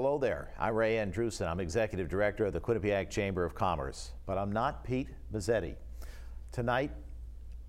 Hello 0.00 0.16
there. 0.16 0.52
I'm 0.60 0.76
Ray 0.76 0.94
Andrusen. 0.98 1.48
I'm 1.48 1.58
Executive 1.58 2.08
Director 2.08 2.46
of 2.46 2.52
the 2.52 2.60
Quinnipiac 2.60 3.10
Chamber 3.10 3.44
of 3.44 3.56
Commerce, 3.56 4.12
but 4.26 4.38
I'm 4.38 4.52
not 4.52 4.84
Pete 4.84 5.08
Mezzetti. 5.34 5.74
Tonight, 6.52 6.92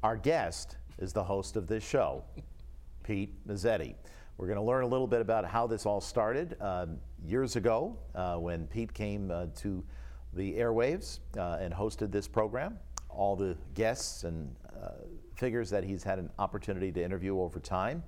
our 0.03 0.15
guest 0.15 0.77
is 0.99 1.11
the 1.11 1.23
host 1.23 1.55
of 1.55 1.65
this 1.65 1.84
show, 1.84 2.23
Pete 3.01 3.34
Mezzetti. 3.47 3.95
We're 4.37 4.45
going 4.45 4.59
to 4.59 4.63
learn 4.63 4.84
a 4.84 4.87
little 4.87 5.07
bit 5.07 5.21
about 5.21 5.43
how 5.43 5.65
this 5.65 5.87
all 5.87 5.99
started 5.99 6.55
um, 6.62 6.99
years 7.26 7.55
ago 7.55 7.98
uh, 8.13 8.35
when 8.35 8.67
Pete 8.67 8.93
came 8.93 9.32
uh, 9.32 9.48
to 9.55 9.84
the 10.34 10.54
airwaves 10.54 11.21
uh, 11.35 11.57
and 11.59 11.73
hosted 11.73 12.11
this 12.11 12.27
program. 12.27 12.77
All 13.09 13.35
the 13.35 13.57
guests 13.73 14.23
and 14.23 14.55
uh, 14.79 14.89
figures 15.34 15.71
that 15.71 15.84
he's 15.84 16.04
had 16.04 16.20
an 16.20 16.29
opportunity 16.37 16.91
to 16.91 17.04
interview 17.04 17.41
over 17.41 17.59
time, 17.59 18.04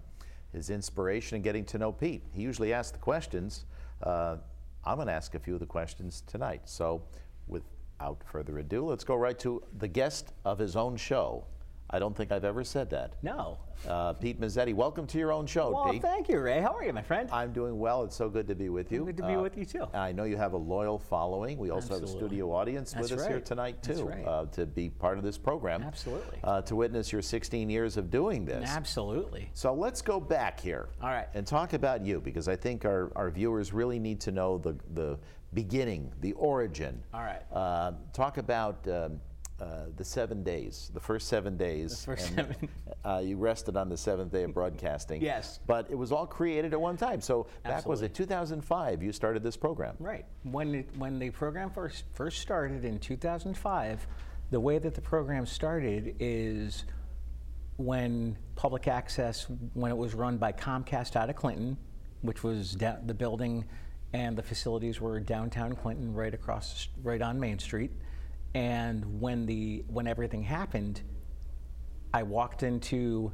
his 0.54 0.70
inspiration 0.70 1.38
in 1.38 1.42
getting 1.42 1.66
to 1.66 1.80
know 1.80 1.92
Pete. 1.92 2.22
He 2.34 2.44
usually 2.44 2.72
asks 2.72 2.92
the 2.92 3.00
questions. 3.00 3.66
Uh, 4.04 4.38
I'm 4.84 4.96
going 4.96 5.08
to 5.08 5.14
ask 5.14 5.36
a 5.36 5.40
few 5.40 5.54
of 5.54 5.60
the 5.60 5.66
questions 5.66 6.24
tonight. 6.26 6.62
So, 6.66 7.04
without 7.48 8.24
further 8.26 8.60
ado, 8.60 8.86
let's 8.86 9.04
go 9.04 9.16
right 9.16 9.38
to 9.40 9.62
the 9.78 9.88
guest 9.88 10.34
of 10.44 10.58
his 10.58 10.76
own 10.76 10.98
show. 10.98 11.46
I 11.94 12.00
don't 12.00 12.16
think 12.16 12.32
I've 12.32 12.46
ever 12.46 12.64
said 12.64 12.90
that. 12.92 13.16
No. 13.22 13.58
Uh, 13.88 14.14
Pete 14.14 14.40
Mezzetti, 14.40 14.74
welcome 14.74 15.08
to 15.08 15.18
your 15.18 15.34
own 15.34 15.46
show, 15.46 15.72
Well, 15.72 15.92
Pete. 15.92 16.02
thank 16.02 16.30
you, 16.30 16.40
Ray. 16.40 16.62
How 16.62 16.74
are 16.74 16.84
you, 16.84 16.94
my 16.94 17.02
friend? 17.02 17.28
I'm 17.32 17.52
doing 17.52 17.80
well. 17.80 18.04
It's 18.04 18.16
so 18.16 18.30
good 18.30 18.48
to 18.48 18.56
be 18.56 18.70
with 18.70 18.92
you. 18.92 19.06
Good 19.06 19.18
to 19.18 19.28
be 19.28 19.36
with 19.36 19.58
you, 19.58 19.66
too. 19.66 19.88
I 19.94 20.12
know 20.12 20.24
you 20.24 20.38
have 20.38 20.54
a 20.54 20.58
loyal 20.58 21.00
following. 21.00 21.58
We 21.58 21.72
also 21.72 21.96
have 21.96 22.04
a 22.04 22.08
studio 22.08 22.52
audience 22.54 22.94
That's 22.94 23.10
with 23.12 23.20
us 23.20 23.28
here 23.28 23.42
tonight 23.42 23.82
too, 23.84 24.06
right. 24.06 24.26
uh, 24.26 24.46
to 24.54 24.66
be 24.66 24.90
part 24.90 25.18
of 25.18 25.24
this 25.24 25.38
program. 25.38 25.82
Absolutely. 25.84 26.40
Uh, 26.44 26.62
to 26.62 26.76
witness 26.76 27.12
your 27.12 27.22
16 27.22 27.70
years 27.70 27.98
of 27.98 28.10
doing 28.10 28.46
this. 28.46 28.70
Absolutely. 28.70 29.50
So 29.54 29.74
let's 29.74 30.02
go 30.02 30.20
back 30.20 30.60
here. 30.60 30.90
All 31.02 31.10
right. 31.10 31.28
And 31.34 31.46
talk 31.46 31.74
about 31.74 32.06
you 32.06 32.22
because 32.22 32.48
I 32.48 32.56
think 32.56 32.86
our, 32.86 33.12
our 33.16 33.32
viewers 33.32 33.74
really 33.74 34.00
need 34.00 34.22
to 34.22 34.32
know 34.32 34.60
the, 34.60 34.78
the 34.94 35.18
beginning, 35.54 36.12
the 36.22 36.34
origin. 36.34 37.02
All 37.14 37.22
right. 37.22 37.42
Uh, 37.52 37.94
talk 38.14 38.38
about 38.38 38.88
um, 38.88 39.20
uh, 39.62 39.86
the 39.96 40.04
seven 40.04 40.42
days, 40.42 40.90
the 40.94 41.00
first 41.00 41.28
seven 41.28 41.56
days. 41.56 42.00
The 42.00 42.06
first 42.06 42.28
and, 42.30 42.36
seven. 42.36 42.70
Uh, 43.06 43.22
you 43.24 43.38
rested 43.38 43.78
on 43.78 43.90
the 43.90 43.98
seventh 43.98 44.32
day 44.32 44.44
of 44.44 44.54
broadcasting. 44.54 45.22
Yes. 45.22 45.60
But 45.68 45.88
it 45.92 45.96
was 45.96 46.12
all 46.12 46.26
created 46.26 46.74
at 46.74 46.82
one 46.82 46.98
time. 46.98 47.22
So 47.22 47.48
back 47.64 47.88
was 47.88 48.02
it 48.02 48.14
2005? 48.16 49.04
You 49.04 49.12
started 49.12 49.44
this 49.44 49.58
program. 49.58 49.96
Right. 50.00 50.26
When 50.44 50.74
it, 50.76 50.90
when 50.98 51.20
the 51.20 51.30
program 51.30 51.70
first 51.70 52.06
first 52.14 52.42
started 52.42 52.86
in 52.86 53.00
2005, 53.00 54.08
the 54.50 54.60
way 54.60 54.80
that 54.80 54.96
the 54.96 55.02
program 55.02 55.46
started 55.46 56.16
is 56.20 56.86
when 57.78 58.38
public 58.56 58.88
access, 58.88 59.48
when 59.74 59.92
it 59.92 59.98
was 59.98 60.14
run 60.14 60.38
by 60.38 60.52
Comcast 60.52 61.16
out 61.16 61.30
of 61.30 61.36
Clinton, 61.36 61.78
which 62.22 62.44
was 62.44 62.74
da- 62.74 62.98
the 63.06 63.14
building 63.14 63.66
and 64.14 64.38
the 64.38 64.44
facilities 64.44 65.00
were 65.00 65.20
downtown 65.20 65.74
Clinton, 65.76 66.14
right 66.14 66.34
across, 66.34 66.88
right 67.02 67.22
on 67.22 67.40
Main 67.40 67.60
Street. 67.60 67.92
And 68.54 69.22
when 69.22 69.46
the 69.46 69.84
when 69.88 70.08
everything 70.08 70.44
happened, 70.44 71.02
I 72.14 72.24
walked 72.24 72.64
into 72.64 73.32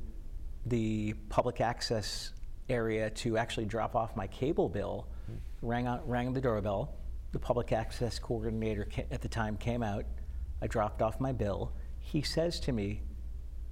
the 0.65 1.13
public 1.29 1.61
access 1.61 2.31
area 2.69 3.09
to 3.09 3.37
actually 3.37 3.65
drop 3.65 3.95
off 3.95 4.15
my 4.15 4.27
cable 4.27 4.69
bill, 4.69 5.07
hmm. 5.25 5.35
rang, 5.61 5.87
out, 5.87 6.07
rang 6.07 6.33
the 6.33 6.41
doorbell. 6.41 6.93
The 7.31 7.39
public 7.39 7.71
access 7.71 8.19
coordinator 8.19 8.87
ca- 8.91 9.07
at 9.09 9.21
the 9.21 9.27
time 9.27 9.57
came 9.57 9.81
out. 9.81 10.05
I 10.61 10.67
dropped 10.67 11.01
off 11.01 11.19
my 11.19 11.31
bill. 11.31 11.71
He 11.99 12.21
says 12.21 12.59
to 12.61 12.71
me, 12.71 13.01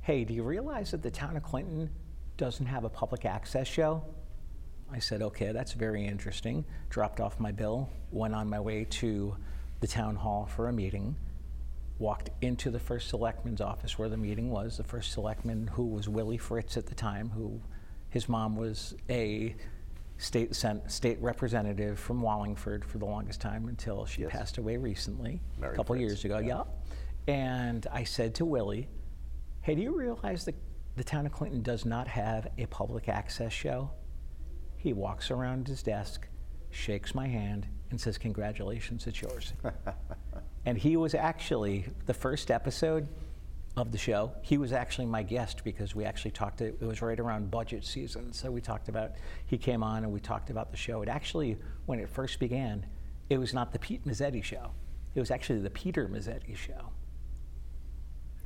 Hey, 0.01 0.23
do 0.23 0.33
you 0.33 0.43
realize 0.43 0.91
that 0.91 1.03
the 1.03 1.11
town 1.11 1.35
of 1.37 1.43
Clinton 1.43 1.89
doesn't 2.37 2.65
have 2.65 2.83
a 2.83 2.89
public 2.89 3.25
access 3.25 3.67
show? 3.67 4.03
I 4.91 4.99
said, 4.99 5.21
Okay, 5.21 5.51
that's 5.51 5.73
very 5.73 6.05
interesting. 6.05 6.65
Dropped 6.89 7.19
off 7.19 7.39
my 7.39 7.51
bill, 7.51 7.89
went 8.11 8.33
on 8.33 8.49
my 8.49 8.59
way 8.59 8.85
to 8.85 9.35
the 9.81 9.87
town 9.87 10.15
hall 10.15 10.47
for 10.47 10.69
a 10.69 10.73
meeting 10.73 11.15
walked 11.97 12.29
into 12.41 12.69
the 12.69 12.79
first 12.79 13.07
selectman's 13.09 13.61
office 13.61 13.97
where 13.97 14.09
the 14.09 14.17
meeting 14.17 14.49
was. 14.49 14.77
The 14.77 14.83
first 14.83 15.11
selectman, 15.13 15.67
who 15.67 15.85
was 15.85 16.09
Willie 16.09 16.37
Fritz 16.37 16.75
at 16.77 16.85
the 16.87 16.95
time, 16.95 17.29
who 17.29 17.61
his 18.09 18.27
mom 18.27 18.55
was 18.55 18.95
a 19.09 19.55
state 20.17 20.55
sen- 20.55 20.87
state 20.89 21.19
representative 21.21 21.99
from 21.99 22.21
Wallingford 22.21 22.83
for 22.85 22.97
the 22.97 23.05
longest 23.05 23.41
time 23.41 23.67
until 23.67 24.05
she 24.05 24.21
Yes. 24.23 24.31
passed 24.31 24.57
away 24.57 24.77
recently, 24.77 25.41
Mary 25.59 25.73
a 25.73 25.75
couple 25.75 25.95
Fritz, 25.95 26.01
years 26.01 26.25
ago. 26.25 26.39
yeah. 26.39 26.63
Yeah. 27.27 27.33
And 27.33 27.87
I 27.91 28.03
said 28.03 28.35
to 28.35 28.45
Willie, 28.45 28.87
"Hey, 29.61 29.75
do 29.75 29.81
you 29.81 29.97
realize 29.97 30.45
that 30.45 30.55
the 30.95 31.03
town 31.03 31.25
of 31.25 31.31
Clinton 31.31 31.61
does 31.61 31.85
not 31.85 32.07
have 32.07 32.47
a 32.57 32.65
public 32.67 33.09
access 33.09 33.51
show?" 33.51 33.89
He 34.77 34.93
walks 34.93 35.31
around 35.31 35.67
his 35.67 35.81
desk, 35.81 36.27
shakes 36.69 37.15
my 37.15 37.27
hand, 37.27 37.67
and 37.89 37.99
says, 37.99 38.17
"Congratulations, 38.17 39.07
it's 39.07 39.21
yours." 39.21 39.53
And 40.65 40.77
he 40.77 40.97
was 40.97 41.13
actually 41.13 41.85
the 42.05 42.13
first 42.13 42.49
episode 42.49 43.07
of 43.77 43.91
the 43.91 43.97
show. 43.97 44.31
He 44.41 44.57
was 44.57 44.71
actually 44.71 45.05
my 45.05 45.21
guest 45.23 45.63
because 45.63 45.93
we 45.93 46.05
actually 46.05 46.31
talked. 46.31 46.59
To, 46.59 46.65
it 46.65 46.81
was 46.81 47.01
right 47.01 47.19
around 47.19 47.51
budget 47.51 47.85
season, 47.85 48.33
so 48.33 48.49
we 48.51 48.61
talked 48.61 48.89
about. 48.89 49.11
He 49.45 49.57
came 49.57 49.83
on 49.83 50.03
and 50.03 50.11
we 50.11 50.19
talked 50.19 50.49
about 50.49 50.71
the 50.71 50.77
show. 50.77 51.01
It 51.01 51.09
actually, 51.09 51.57
when 51.85 51.99
it 51.99 52.09
first 52.09 52.39
began, 52.39 52.85
it 53.29 53.37
was 53.37 53.53
not 53.53 53.73
the 53.73 53.79
Pete 53.79 54.05
Mezzetti 54.07 54.43
show. 54.43 54.71
It 55.13 55.19
was 55.19 55.31
actually 55.31 55.59
the 55.59 55.69
Peter 55.69 56.07
Mezzetti 56.07 56.55
show. 56.55 56.91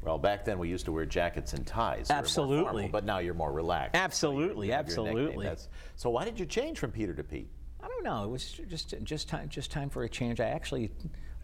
Well, 0.02 0.18
back 0.18 0.46
then 0.46 0.60
we 0.60 0.70
used 0.70 0.86
to 0.86 0.92
wear 0.92 1.06
jackets 1.06 1.54
and 1.54 1.68
ties. 1.68 2.10
Absolutely. 2.10 2.64
formal, 2.64 2.90
but 2.90 3.04
now 3.04 3.20
you're 3.20 3.34
more 3.34 3.52
relaxed. 3.52 3.96
Absolutely, 3.96 4.68
You 4.68 4.74
have 4.74 4.88
your 4.88 5.04
nickname. 5.04 5.28
absolutely. 5.28 5.58
So 5.98 6.10
why 6.10 6.24
did 6.26 6.40
you 6.40 6.46
change 6.46 6.80
from 6.80 6.92
Peter 6.92 7.14
to 7.14 7.24
Pete? 7.24 7.50
I 7.82 7.88
don't 7.88 8.04
know. 8.04 8.24
It 8.24 8.30
was 8.30 8.52
just 8.70 8.96
just 9.04 9.30
time 9.30 9.50
just 9.50 9.72
time 9.72 9.90
for 9.90 10.04
a 10.04 10.10
change. 10.10 10.40
I 10.40 10.48
actually 10.50 10.92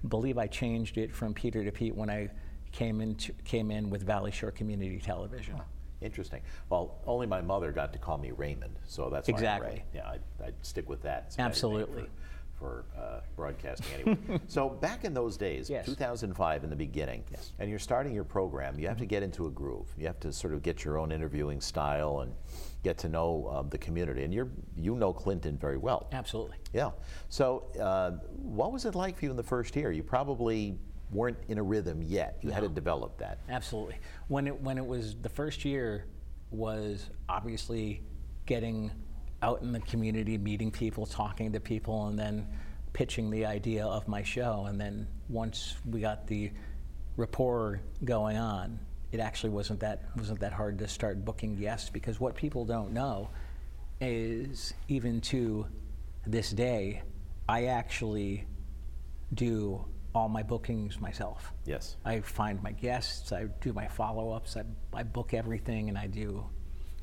believe 0.07 0.37
I 0.37 0.47
changed 0.47 0.97
it 0.97 1.11
from 1.13 1.33
Peter 1.33 1.63
to 1.63 1.71
Pete 1.71 1.95
when 1.95 2.09
I 2.09 2.29
came 2.71 3.01
in 3.01 3.15
came 3.45 3.71
in 3.71 3.89
with 3.89 4.03
Valley 4.03 4.31
Shore 4.31 4.51
Community 4.51 4.99
Television. 4.99 5.61
Interesting. 6.01 6.41
Well, 6.69 6.97
only 7.07 7.25
my 7.25 7.41
mother 7.41 7.71
got 7.71 7.93
to 7.93 7.99
call 7.99 8.17
me 8.17 8.31
Raymond, 8.31 8.75
so 8.85 9.09
that's 9.09 9.27
why 9.27 9.31
I'm 9.31 9.35
Exactly. 9.35 9.69
Ray. 9.69 9.83
Yeah, 9.93 10.09
I'd, 10.09 10.21
I'd 10.45 10.53
stick 10.61 10.87
with 10.89 11.01
that. 11.03 11.23
It's 11.27 11.35
a 11.35 11.37
better 11.37 11.43
name 11.43 11.49
Absolutely. 11.51 12.09
For, 12.59 12.85
for 12.93 12.99
uh, 13.01 13.19
broadcasting 13.35 13.85
anyway. 14.01 14.39
so 14.47 14.69
back 14.69 15.05
in 15.05 15.13
those 15.13 15.37
days, 15.37 15.69
Yes. 15.69 15.85
2005 15.85 16.63
in 16.65 16.69
the 16.69 16.75
beginning, 16.75 17.23
Yes. 17.31 17.53
and 17.59 17.69
you're 17.69 17.79
starting 17.79 18.13
your 18.13 18.23
program, 18.25 18.77
you 18.77 18.87
have 18.87 18.97
to 18.97 19.05
get 19.05 19.23
into 19.23 19.47
a 19.47 19.49
groove. 19.49 19.87
You 19.97 20.05
have 20.07 20.19
to 20.19 20.31
sort 20.33 20.53
of 20.53 20.61
get 20.61 20.83
your 20.83 20.97
own 20.97 21.11
interviewing 21.11 21.61
style 21.61 22.19
and 22.19 22.33
get 22.85 22.99
to 22.99 23.09
know 23.09 23.47
uh, 23.51 23.63
the 23.63 23.77
community. 23.77 24.23
And 24.23 24.33
you're 24.33 24.49
you 24.77 24.95
know 24.95 25.11
Clinton 25.11 25.57
very 25.57 25.77
well. 25.77 26.07
Absolutely. 26.13 26.57
Yeah. 26.71 26.91
So, 27.29 27.65
uh, 27.81 28.11
what 28.37 28.71
was 28.71 28.85
it 28.85 28.95
like 28.95 29.17
for 29.17 29.25
you 29.25 29.31
in 29.31 29.37
the 29.37 29.43
first 29.43 29.75
year? 29.75 29.91
You 29.91 30.03
probably 30.03 30.77
weren't 31.11 31.37
in 31.47 31.57
a 31.57 31.63
rhythm 31.63 32.01
yet. 32.03 32.37
You 32.41 32.51
had 32.51 32.61
to 32.61 32.69
develop 32.69 33.17
that. 33.17 33.39
Absolutely. 33.49 33.97
When 34.27 34.47
it 34.47 34.61
when 34.61 34.77
it 34.77 34.85
was 34.85 35.15
the 35.21 35.29
first 35.29 35.65
year 35.65 36.05
was 36.51 37.09
obviously 37.27 38.03
getting 38.45 38.91
out 39.41 39.61
in 39.61 39.71
the 39.71 39.79
community, 39.79 40.37
meeting 40.37 40.71
people, 40.71 41.05
talking 41.05 41.51
to 41.53 41.59
people, 41.59 42.07
and 42.07 42.17
then 42.17 42.47
pitching 42.93 43.29
the 43.29 43.45
idea 43.45 43.85
of 43.85 44.07
my 44.07 44.23
show. 44.23 44.65
And 44.67 44.79
then 44.79 45.07
once 45.27 45.75
we 45.89 45.99
got 45.99 46.27
the 46.27 46.51
rapport 47.17 47.81
going 48.03 48.37
on, 48.37 48.79
it 49.15 49.21
actually 49.21 49.49
wasn't 49.49 49.79
that 49.79 50.03
wasn't 50.17 50.39
that 50.41 50.53
hard 50.53 50.77
to 50.79 50.87
start 50.87 51.23
booking 51.23 51.55
guests 51.55 51.89
because 51.89 52.19
what 52.19 52.35
people 52.35 52.65
don't 52.65 52.91
know 52.91 53.29
is 54.01 54.73
even 54.89 55.21
to 55.21 55.65
this 56.27 56.51
day, 56.51 57.01
I 57.47 57.65
actually 57.65 58.45
do 59.33 59.85
all 60.13 60.27
my 60.27 60.43
bookings 60.43 60.99
myself. 60.99 61.53
Yes. 61.65 61.95
I 62.03 62.19
find 62.19 62.61
my 62.61 62.71
guests, 62.71 63.31
I 63.31 63.45
do 63.61 63.71
my 63.73 63.87
follow 63.87 64.31
ups, 64.31 64.57
I, 64.57 64.63
I 64.93 65.03
book 65.03 65.33
everything, 65.33 65.89
and 65.89 65.97
I 65.97 66.07
do, 66.07 66.45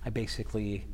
I 0.04 0.10
basically, 0.10 0.86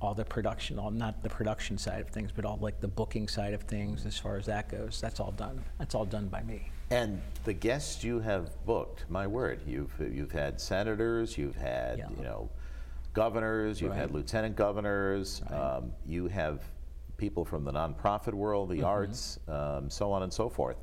all 0.00 0.14
the 0.14 0.24
production, 0.24 0.78
all, 0.78 0.90
not 0.90 1.22
the 1.22 1.28
production 1.28 1.78
side 1.78 2.00
of 2.00 2.08
things, 2.08 2.30
but 2.34 2.44
all 2.44 2.58
like 2.60 2.80
the 2.80 2.88
booking 2.88 3.28
side 3.28 3.54
of 3.54 3.62
things 3.62 4.06
as 4.06 4.18
far 4.18 4.36
as 4.36 4.46
that 4.46 4.68
goes, 4.68 5.00
that's 5.00 5.20
all 5.20 5.32
done. 5.32 5.62
That's 5.78 5.94
all 5.94 6.04
done 6.04 6.28
by 6.28 6.42
me. 6.42 6.70
And 6.90 7.20
the 7.44 7.52
guests 7.52 8.04
you 8.04 8.20
have 8.20 8.50
booked, 8.66 9.04
my 9.08 9.26
word, 9.26 9.60
you've 9.66 9.92
you've 9.98 10.32
had 10.32 10.60
senators, 10.60 11.36
you've 11.38 11.56
had 11.56 11.98
Yeah. 11.98 12.08
you 12.16 12.22
know 12.22 12.50
governors, 13.12 13.80
you've 13.80 13.94
had 13.94 14.10
lieutenant 14.12 14.56
governors, 14.56 15.40
um, 15.50 15.92
you 16.04 16.26
have 16.26 16.62
people 17.16 17.44
from 17.44 17.64
the 17.64 17.72
nonprofit 17.72 18.34
world, 18.34 18.68
the 18.70 18.82
arts, 18.82 19.38
um, 19.48 19.88
so 19.88 20.10
on 20.12 20.24
and 20.24 20.32
so 20.32 20.48
forth. 20.48 20.76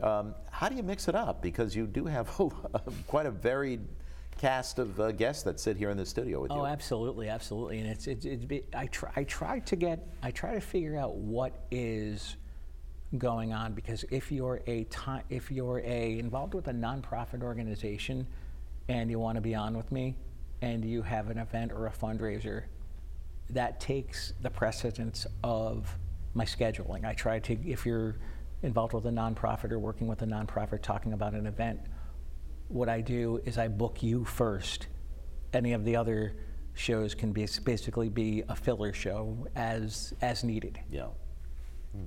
Um, 0.00 0.34
how 0.50 0.68
do 0.68 0.74
you 0.76 0.82
mix 0.82 1.08
it 1.08 1.14
up? 1.14 1.42
Because 1.42 1.76
you 1.76 1.86
do 1.86 2.06
have 2.06 2.28
quite 3.06 3.26
a 3.26 3.30
varied 3.30 3.80
cast 4.38 4.78
of 4.78 4.98
uh, 4.98 5.12
guests 5.12 5.42
that 5.44 5.60
sit 5.60 5.76
here 5.76 5.90
in 5.90 5.96
the 5.96 6.06
studio 6.06 6.40
with 6.40 6.50
Oh, 6.50 6.56
you. 6.56 6.60
Oh, 6.62 6.66
absolutely, 6.66 7.28
absolutely. 7.28 7.78
And 7.80 7.88
it's, 7.88 8.06
it's, 8.06 8.24
it's 8.24 8.44
be- 8.44 8.64
I 8.74 8.86
try, 8.86 9.10
I 9.14 9.24
try 9.24 9.60
to 9.60 9.76
get, 9.76 10.08
I 10.22 10.30
try 10.30 10.54
to 10.54 10.60
figure 10.60 10.96
out 10.96 11.14
what 11.16 11.52
is 11.70 12.36
going 13.18 13.52
on 13.52 13.72
because 13.72 14.04
if 14.10 14.32
you're 14.32 14.60
a 14.66 14.84
ti 14.84 15.20
if 15.30 15.50
you're 15.50 15.80
a 15.84 16.18
involved 16.18 16.54
with 16.54 16.68
a 16.68 16.72
nonprofit 16.72 17.42
organization 17.42 18.26
and 18.88 19.10
you 19.10 19.18
want 19.18 19.36
to 19.36 19.40
be 19.40 19.54
on 19.54 19.76
with 19.76 19.90
me 19.92 20.16
and 20.62 20.84
you 20.84 21.02
have 21.02 21.30
an 21.30 21.38
event 21.38 21.72
or 21.72 21.86
a 21.86 21.90
fundraiser, 21.90 22.64
that 23.50 23.80
takes 23.80 24.32
the 24.40 24.50
precedence 24.50 25.26
of 25.42 25.96
my 26.34 26.44
scheduling. 26.44 27.04
I 27.04 27.14
try 27.14 27.38
to, 27.40 27.58
if 27.68 27.86
you're 27.86 28.16
involved 28.62 28.94
with 28.94 29.06
a 29.06 29.10
nonprofit 29.10 29.70
or 29.70 29.78
working 29.78 30.06
with 30.06 30.22
a 30.22 30.26
nonprofit 30.26 30.82
talking 30.82 31.12
about 31.12 31.34
an 31.34 31.46
event, 31.46 31.80
what 32.68 32.88
I 32.88 33.00
do 33.00 33.40
is 33.44 33.58
I 33.58 33.68
book 33.68 34.02
you 34.02 34.24
first. 34.24 34.86
Any 35.52 35.74
of 35.74 35.84
the 35.84 35.96
other 35.96 36.34
shows 36.74 37.14
can 37.14 37.32
be 37.32 37.46
basically 37.64 38.08
be 38.08 38.42
a 38.48 38.56
filler 38.56 38.92
show 38.92 39.46
as 39.54 40.12
as 40.20 40.42
needed. 40.42 40.80
Yeah. 40.90 41.08
Hmm. 41.92 42.04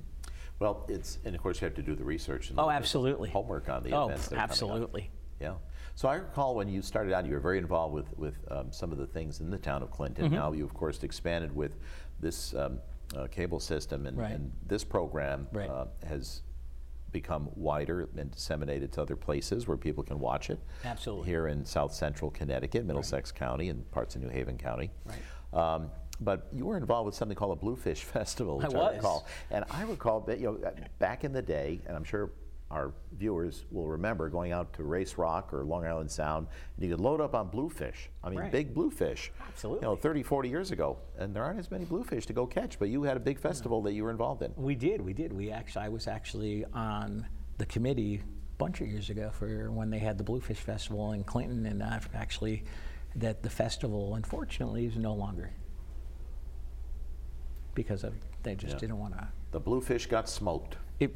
Well, 0.60 0.84
it's 0.88 1.18
and 1.24 1.34
of 1.34 1.40
course 1.42 1.60
you 1.60 1.66
have 1.66 1.74
to 1.74 1.82
do 1.82 1.94
the 1.94 2.04
research 2.04 2.50
and 2.50 2.58
Oh, 2.58 2.66
the 2.66 2.72
absolutely. 2.72 3.30
homework 3.30 3.68
on 3.68 3.82
the 3.82 3.92
Oh, 3.92 4.06
events. 4.08 4.28
that 4.28 4.34
are 4.34 4.36
coming 4.36 4.42
up. 4.44 4.50
absolutely. 4.50 5.10
Yeah. 5.40 5.54
So 5.94 6.08
I 6.08 6.16
recall 6.16 6.54
when 6.56 6.68
you 6.68 6.82
started 6.82 7.12
out, 7.12 7.26
you 7.26 7.32
were 7.34 7.40
very 7.40 7.58
involved 7.58 7.94
with 7.94 8.16
with 8.18 8.36
um, 8.50 8.72
some 8.72 8.90
of 8.92 8.98
the 8.98 9.06
things 9.06 9.40
in 9.40 9.50
the 9.50 9.58
town 9.58 9.82
of 9.82 9.90
Clinton. 9.90 10.26
Mm-hmm. 10.26 10.34
Now 10.34 10.52
you, 10.52 10.64
of 10.64 10.74
course, 10.74 11.02
expanded 11.02 11.54
with 11.54 11.76
this 12.20 12.54
um, 12.54 12.80
uh, 13.16 13.26
cable 13.28 13.60
system, 13.60 14.06
and, 14.06 14.18
Right. 14.18 14.32
and 14.32 14.52
this 14.66 14.84
program 14.84 15.46
Right. 15.52 15.70
uh, 15.70 15.86
has 16.06 16.42
become 17.10 17.48
wider 17.54 18.08
and 18.18 18.30
disseminated 18.30 18.92
to 18.92 19.00
other 19.02 19.16
places 19.16 19.66
where 19.66 19.78
people 19.78 20.04
can 20.04 20.18
watch 20.20 20.50
it. 20.50 20.58
Absolutely. 20.84 21.26
Here 21.26 21.46
in 21.48 21.64
South 21.64 21.94
Central 21.94 22.30
Connecticut, 22.30 22.84
Middlesex 22.84 23.32
County, 23.32 23.70
and 23.70 23.88
parts 23.92 24.14
of 24.14 24.20
New 24.22 24.28
Haven 24.28 24.58
County. 24.58 24.90
Right. 25.06 25.18
Um, 25.74 25.90
but 26.20 26.48
you 26.52 26.66
were 26.66 26.76
involved 26.76 27.06
with 27.06 27.14
something 27.14 27.36
called 27.36 27.56
a 27.56 27.60
Bluefish 27.60 28.02
Festival, 28.04 28.58
which 28.58 28.66
I 28.66 28.68
was. 28.76 28.96
recall. 28.96 29.26
And 29.50 29.64
I 29.70 29.82
recall 29.84 30.20
that, 30.22 30.38
you 30.40 30.46
know, 30.62 30.72
back 30.98 31.24
in 31.24 31.32
the 31.32 31.42
day, 31.42 31.80
and 31.86 31.96
I'm 31.96 32.04
sure 32.04 32.30
our 32.70 32.92
viewers 33.18 33.64
will 33.70 33.86
remember 33.86 34.28
going 34.28 34.52
out 34.52 34.74
to 34.74 34.82
Race 34.82 35.16
Rock 35.16 35.54
or 35.54 35.64
Long 35.64 35.86
Island 35.86 36.10
Sound, 36.10 36.46
and 36.76 36.84
you 36.84 36.90
could 36.94 37.00
load 37.00 37.18
up 37.20 37.34
on 37.34 37.48
bluefish. 37.48 38.10
I 38.22 38.28
mean, 38.28 38.40
Right. 38.40 38.52
big 38.52 38.74
bluefish. 38.74 39.32
Absolutely. 39.48 39.86
You 39.86 39.92
know, 39.92 39.96
30, 39.96 40.22
40 40.22 40.48
years 40.50 40.70
ago. 40.70 40.98
And 41.18 41.34
there 41.34 41.42
aren't 41.44 41.58
as 41.58 41.70
many 41.70 41.86
bluefish 41.86 42.26
to 42.26 42.34
go 42.34 42.46
catch, 42.46 42.78
but 42.78 42.90
you 42.90 43.04
had 43.04 43.16
a 43.16 43.20
big 43.20 43.38
festival 43.38 43.80
that 43.82 43.92
you 43.94 44.04
were 44.04 44.10
involved 44.10 44.42
in. 44.42 44.52
We 44.54 44.74
did, 44.74 45.00
we 45.00 45.14
did. 45.14 45.32
We 45.32 45.50
actually, 45.50 45.86
I 45.86 45.88
was 45.88 46.06
actually 46.06 46.66
on 46.74 47.26
the 47.56 47.64
committee 47.64 48.16
a 48.16 48.56
bunch 48.58 48.82
of 48.82 48.88
years 48.88 49.08
ago 49.08 49.30
for 49.32 49.70
when 49.70 49.88
they 49.88 49.98
had 49.98 50.18
the 50.18 50.24
Bluefish 50.24 50.58
Festival 50.60 51.12
in 51.12 51.24
Clinton, 51.24 51.64
and 51.64 51.82
I've 51.82 52.08
actually 52.14 52.64
that 53.16 53.42
the 53.42 53.48
festival, 53.50 54.14
unfortunately, 54.14 54.84
is 54.84 54.96
no 54.96 55.14
longer 55.14 55.50
because 57.74 58.04
of 58.04 58.14
they 58.42 58.54
just 58.54 58.74
Yeah. 58.74 58.78
didn't 58.80 58.98
want 58.98 59.14
to. 59.14 59.28
The 59.50 59.60
bluefish 59.60 60.06
got 60.06 60.28
smoked. 60.28 60.76
It 61.00 61.14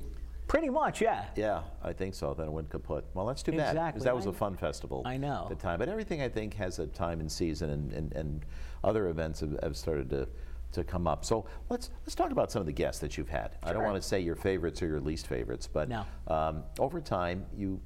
pretty 0.49 0.69
much, 0.71 1.01
yeah. 1.01 1.27
Yeah, 1.37 1.63
I 1.83 1.93
think 1.93 2.15
so. 2.15 2.35
Then 2.35 2.47
it 2.49 2.53
went 2.53 2.69
kaput. 2.71 3.05
Well, 3.15 3.27
that's 3.27 3.43
too 3.43 3.53
bad. 3.53 3.71
Exactly. 3.71 3.93
Because 3.93 4.05
that 4.05 4.17
was 4.17 4.27
a 4.27 4.33
fun 4.33 4.57
festival. 4.57 5.03
I 5.05 5.17
know. 5.17 5.43
At 5.45 5.49
the 5.51 5.55
time. 5.63 5.79
But 5.79 5.89
everything, 5.89 6.21
I 6.21 6.29
think, 6.29 6.55
has 6.55 6.79
a 6.79 6.87
time 6.89 7.21
and 7.21 7.31
season, 7.31 7.71
and, 7.71 7.93
and, 7.93 8.13
and 8.13 8.45
other 8.85 9.09
events 9.09 9.41
have, 9.41 9.59
have 9.63 9.77
started 9.77 10.11
to, 10.11 10.29
to 10.73 10.85
come 10.85 11.07
up. 11.07 11.25
So 11.25 11.47
let's, 11.69 11.91
let's 12.03 12.15
talk 12.15 12.31
about 12.33 12.51
some 12.51 12.61
of 12.61 12.67
the 12.67 12.73
guests 12.73 13.01
that 13.01 13.17
you've 13.17 13.29
had. 13.29 13.53
I 13.63 13.73
don't 13.73 13.85
want 13.85 13.97
to 13.97 14.07
say 14.07 14.21
your 14.21 14.37
favorites 14.37 14.83
or 14.83 14.87
your 14.89 15.01
least 15.01 15.27
favorites, 15.27 15.67
but 15.73 15.89
No. 15.89 16.05
um, 16.29 16.65
over 16.79 17.01
time, 17.01 17.47
you 17.57 17.81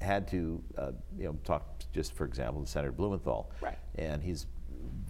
had 0.00 0.28
to, 0.28 0.62
uh, 0.76 0.92
you 1.18 1.24
know, 1.24 1.36
talk 1.44 1.80
just 1.92 2.12
for 2.14 2.24
example, 2.26 2.62
to 2.62 2.68
Senator 2.70 2.92
Blumenthal. 2.92 3.50
Right. 3.62 3.78
And 3.96 4.22
he's 4.22 4.46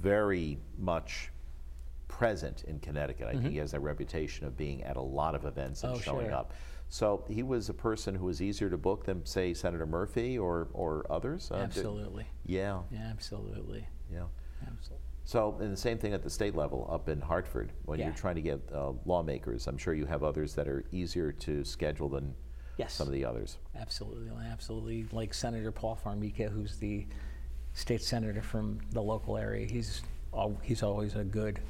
very 0.00 0.58
much 0.78 1.30
present 2.20 2.64
in 2.66 2.78
Connecticut. 2.80 3.26
I 3.28 3.32
think 3.32 3.50
he 3.50 3.58
has 3.58 3.72
that 3.72 3.80
reputation 3.80 4.46
of 4.46 4.56
being 4.56 4.82
at 4.84 4.96
a 4.96 5.00
lot 5.02 5.34
of 5.34 5.44
events 5.44 5.82
and 5.82 5.92
Mm-hmm. 5.92 6.00
Oh, 6.00 6.12
showing 6.12 6.26
sure. 6.28 6.34
up. 6.34 6.54
So 6.88 7.24
he 7.28 7.42
was 7.42 7.68
a 7.68 7.74
person 7.74 8.14
who 8.14 8.24
was 8.26 8.40
easier 8.40 8.70
to 8.70 8.78
book 8.78 9.04
than, 9.04 9.26
say, 9.26 9.52
Senator 9.52 9.84
Murphy 9.86 10.38
or, 10.38 10.68
or 10.72 11.04
others. 11.10 11.50
Uh, 11.52 11.56
Absolutely. 11.56 12.26
yeah, 12.46 12.80
Absolutely. 13.10 13.86
yeah. 14.10 14.22
Absolutely. 14.62 15.02
So, 15.24 15.58
and 15.60 15.72
the 15.72 15.76
same 15.76 15.98
thing 15.98 16.14
at 16.14 16.22
the 16.22 16.30
state 16.30 16.54
level 16.56 16.88
up 16.90 17.08
in 17.10 17.20
Hartford. 17.20 17.72
When 17.84 17.98
Yeah. 17.98 18.06
you're 18.06 18.14
trying 18.14 18.36
to 18.36 18.40
get 18.42 18.60
uh, 18.72 18.92
lawmakers, 19.04 19.66
I'm 19.66 19.76
sure 19.76 19.92
you 19.92 20.06
have 20.06 20.22
others 20.22 20.54
that 20.54 20.68
are 20.68 20.84
easier 20.92 21.32
to 21.32 21.64
schedule 21.64 22.08
than 22.08 22.34
Yes. 22.78 22.94
some 22.94 23.06
of 23.08 23.12
the 23.12 23.24
others. 23.26 23.58
Absolutely, 23.78 24.30
absolutely. 24.50 25.06
Like 25.12 25.34
Senator 25.34 25.72
Paul 25.72 25.96
Formica, 25.96 26.48
who's 26.48 26.76
the 26.76 27.06
state 27.74 28.00
senator 28.02 28.40
from 28.42 28.78
the 28.92 29.02
local 29.02 29.36
area. 29.36 29.66
He's 29.66 30.02
al- 30.32 30.58
he's 30.62 30.82
always 30.82 31.14
a 31.16 31.24
good 31.24 31.60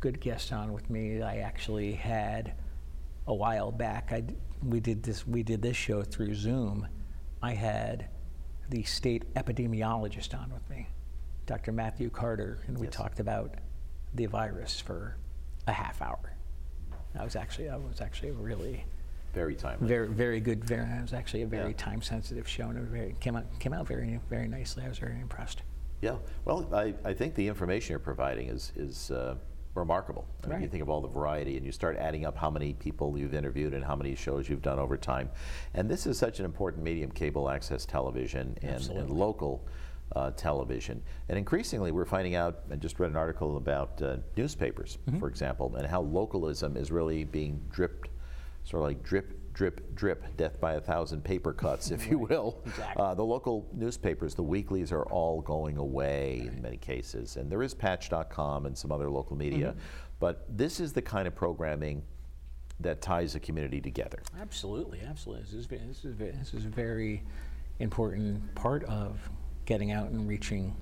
good 0.00 0.20
guest 0.20 0.52
on 0.52 0.72
with 0.72 0.88
me. 0.90 1.22
I 1.22 1.38
actually 1.38 1.92
had 1.92 2.54
a 3.26 3.34
while 3.34 3.70
back. 3.70 4.10
I 4.12 4.24
we 4.64 4.80
did 4.80 5.02
this 5.02 5.26
we 5.26 5.42
did 5.42 5.62
this 5.62 5.76
show 5.76 6.02
through 6.02 6.34
Zoom. 6.34 6.86
I 7.42 7.52
had 7.52 8.08
the 8.70 8.82
state 8.82 9.32
epidemiologist 9.34 10.34
on 10.34 10.52
with 10.52 10.68
me, 10.70 10.88
Dr. 11.46 11.72
Matthew 11.72 12.10
Carter, 12.10 12.58
and 12.66 12.78
we 12.78 12.86
Yes. 12.86 12.94
talked 12.94 13.20
about 13.20 13.54
the 14.14 14.26
virus 14.26 14.80
for 14.80 15.16
a 15.66 15.72
half 15.72 16.00
hour. 16.02 16.34
That 17.14 17.24
was 17.24 17.36
actually 17.36 17.66
that 17.68 17.80
was 17.82 18.00
actually 18.00 18.30
a 18.30 18.34
really 18.34 18.84
Very 19.34 19.54
timely. 19.54 19.86
very, 19.88 20.08
very 20.08 20.40
good. 20.40 20.64
Very, 20.64 20.82
it 20.84 21.02
was 21.02 21.12
actually 21.12 21.42
a 21.42 21.46
very 21.46 21.70
Yeah. 21.70 21.76
time-sensitive 21.76 22.48
show, 22.48 22.68
and 22.68 22.78
it 22.78 22.84
very, 22.84 23.14
came 23.20 23.36
out 23.36 23.46
came 23.60 23.72
out 23.72 23.86
very, 23.86 24.20
very 24.28 24.48
nicely. 24.48 24.84
I 24.84 24.88
was 24.88 24.98
very 24.98 25.20
impressed. 25.20 25.62
Yeah, 26.00 26.16
well, 26.46 26.66
I, 26.74 26.94
I 27.04 27.12
think 27.12 27.34
the 27.34 27.46
information 27.46 27.92
you're 27.92 27.98
providing 27.98 28.48
is, 28.48 28.72
is 28.74 29.10
uh, 29.10 29.36
remarkable. 29.74 30.26
I 30.44 30.48
mean, 30.48 30.62
you 30.62 30.68
think 30.68 30.82
of 30.82 30.90
all 30.90 31.00
the 31.00 31.08
variety 31.08 31.56
and 31.56 31.64
you 31.64 31.72
start 31.72 31.96
adding 31.96 32.24
up 32.24 32.36
how 32.36 32.50
many 32.50 32.74
people 32.74 33.16
you've 33.16 33.34
interviewed 33.34 33.72
and 33.74 33.84
how 33.84 33.94
many 33.96 34.14
shows 34.14 34.48
you've 34.48 34.62
done 34.62 34.78
over 34.78 34.96
time. 34.96 35.30
And 35.74 35.88
this 35.88 36.06
is 36.06 36.18
such 36.18 36.38
an 36.40 36.44
important 36.44 36.82
medium, 36.84 37.10
cable 37.12 37.48
access 37.48 37.86
television 37.86 38.56
and, 38.62 38.84
and 38.90 39.10
local 39.10 39.64
uh, 40.16 40.32
television. 40.32 41.00
And 41.28 41.38
increasingly, 41.38 41.92
we're 41.92 42.04
finding 42.04 42.34
out, 42.34 42.62
I 42.70 42.76
just 42.76 42.98
read 42.98 43.12
an 43.12 43.16
article 43.16 43.56
about 43.56 44.02
uh, 44.02 44.16
newspapers, 44.36 44.98
Mm-hmm. 45.06 45.20
for 45.20 45.28
example, 45.28 45.76
and 45.76 45.86
how 45.86 46.00
localism 46.00 46.76
is 46.76 46.90
really 46.90 47.24
being 47.24 47.62
dripped, 47.70 48.08
sort 48.64 48.82
of 48.82 48.88
like 48.88 49.02
drip, 49.04 49.38
drip, 49.60 49.94
drip, 49.94 50.24
death 50.38 50.58
by 50.58 50.72
a 50.72 50.80
thousand 50.80 51.22
paper 51.22 51.52
cuts, 51.52 51.90
if 51.90 52.08
you 52.08 52.16
will. 52.16 52.62
Exactly. 52.64 53.02
Uh, 53.02 53.12
the 53.12 53.22
local 53.22 53.68
newspapers, 53.74 54.34
the 54.34 54.42
weeklies, 54.42 54.90
are 54.90 55.04
all 55.04 55.42
going 55.42 55.76
away 55.76 56.48
in 56.50 56.62
many 56.62 56.78
cases. 56.78 57.36
And 57.36 57.52
there 57.52 57.62
is 57.62 57.74
patch.com 57.74 58.64
and 58.64 58.76
some 58.76 58.90
other 58.90 59.10
local 59.10 59.36
media. 59.36 59.74
But 60.18 60.46
this 60.48 60.80
is 60.80 60.94
the 60.94 61.02
kind 61.02 61.28
of 61.28 61.34
programming 61.34 62.02
that 62.80 63.02
ties 63.02 63.34
the 63.34 63.40
community 63.40 63.82
together. 63.82 64.22
Absolutely, 64.40 65.02
absolutely. 65.06 65.44
This 65.44 65.52
is 65.52 65.66
this 65.66 66.04
is 66.06 66.16
this 66.16 66.54
is 66.54 66.64
a 66.64 66.70
very 66.70 67.22
important 67.80 68.54
part 68.54 68.82
of 68.84 69.20
getting 69.66 69.92
out 69.92 70.08
and 70.08 70.26
reaching 70.26 70.74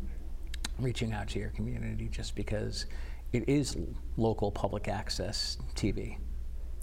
reaching 0.78 1.12
out 1.12 1.26
to 1.30 1.40
your 1.40 1.50
community, 1.50 2.06
just 2.06 2.36
because 2.36 2.86
it 3.32 3.48
is 3.48 3.76
local 4.16 4.52
public 4.52 4.86
access 4.86 5.58
TV. 5.74 6.18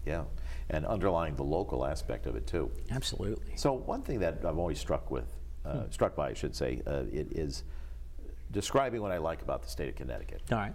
Yeah. 0.06 0.26
And 0.70 0.86
underlying 0.86 1.36
the 1.36 1.44
local 1.44 1.86
aspect 1.86 2.26
of 2.26 2.36
it, 2.36 2.48
too. 2.48 2.72
Absolutely. 2.90 3.56
So 3.56 3.74
one 3.74 4.02
thing 4.02 4.20
that 4.22 4.40
I'm 4.44 4.58
always 4.58 4.80
struck 4.80 5.12
with, 5.12 5.28
uh, 5.64 5.84
struck 5.92 6.16
by, 6.16 6.30
I 6.30 6.34
should 6.34 6.56
say, 6.56 6.82
uh, 6.88 7.04
it 7.12 7.28
is 7.38 7.64
describing 8.52 9.02
what 9.02 9.12
I 9.12 9.18
like 9.20 9.42
about 9.44 9.62
the 9.62 9.70
state 9.70 9.90
of 9.90 9.96
Connecticut. 9.96 10.42
All 10.52 10.58
right. 10.58 10.74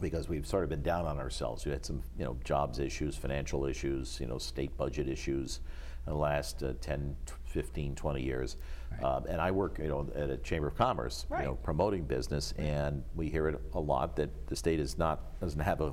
because 0.00 0.28
we've 0.28 0.46
sort 0.46 0.62
of 0.62 0.70
been 0.70 0.82
down 0.82 1.06
on 1.06 1.18
ourselves. 1.18 1.64
We 1.64 1.72
had 1.72 1.84
some, 1.84 2.02
you 2.18 2.24
know, 2.24 2.36
jobs 2.44 2.78
issues, 2.78 3.16
financial 3.16 3.64
issues, 3.66 4.18
you 4.20 4.26
know, 4.26 4.36
state 4.38 4.76
budget 4.76 5.08
issues 5.08 5.60
in 6.06 6.12
the 6.12 6.18
last 6.18 6.62
uh, 6.62 6.74
10, 6.80 7.16
15, 7.46 7.94
20 7.94 8.22
years. 8.22 8.56
Um, 9.02 9.24
and 9.28 9.40
I 9.40 9.50
work, 9.50 9.78
you 9.78 9.88
know, 9.88 10.08
at 10.14 10.30
a 10.30 10.36
Chamber 10.38 10.68
of 10.68 10.76
Commerce, 10.76 11.26
you 11.30 11.44
know, 11.44 11.54
promoting 11.56 12.04
business, 12.04 12.52
and 12.58 13.02
we 13.14 13.28
hear 13.28 13.48
it 13.48 13.60
a 13.74 13.80
lot 13.80 14.16
that 14.16 14.30
the 14.46 14.54
state 14.56 14.80
is 14.80 14.96
not, 14.98 15.38
doesn't 15.40 15.60
have 15.60 15.80
a 15.80 15.92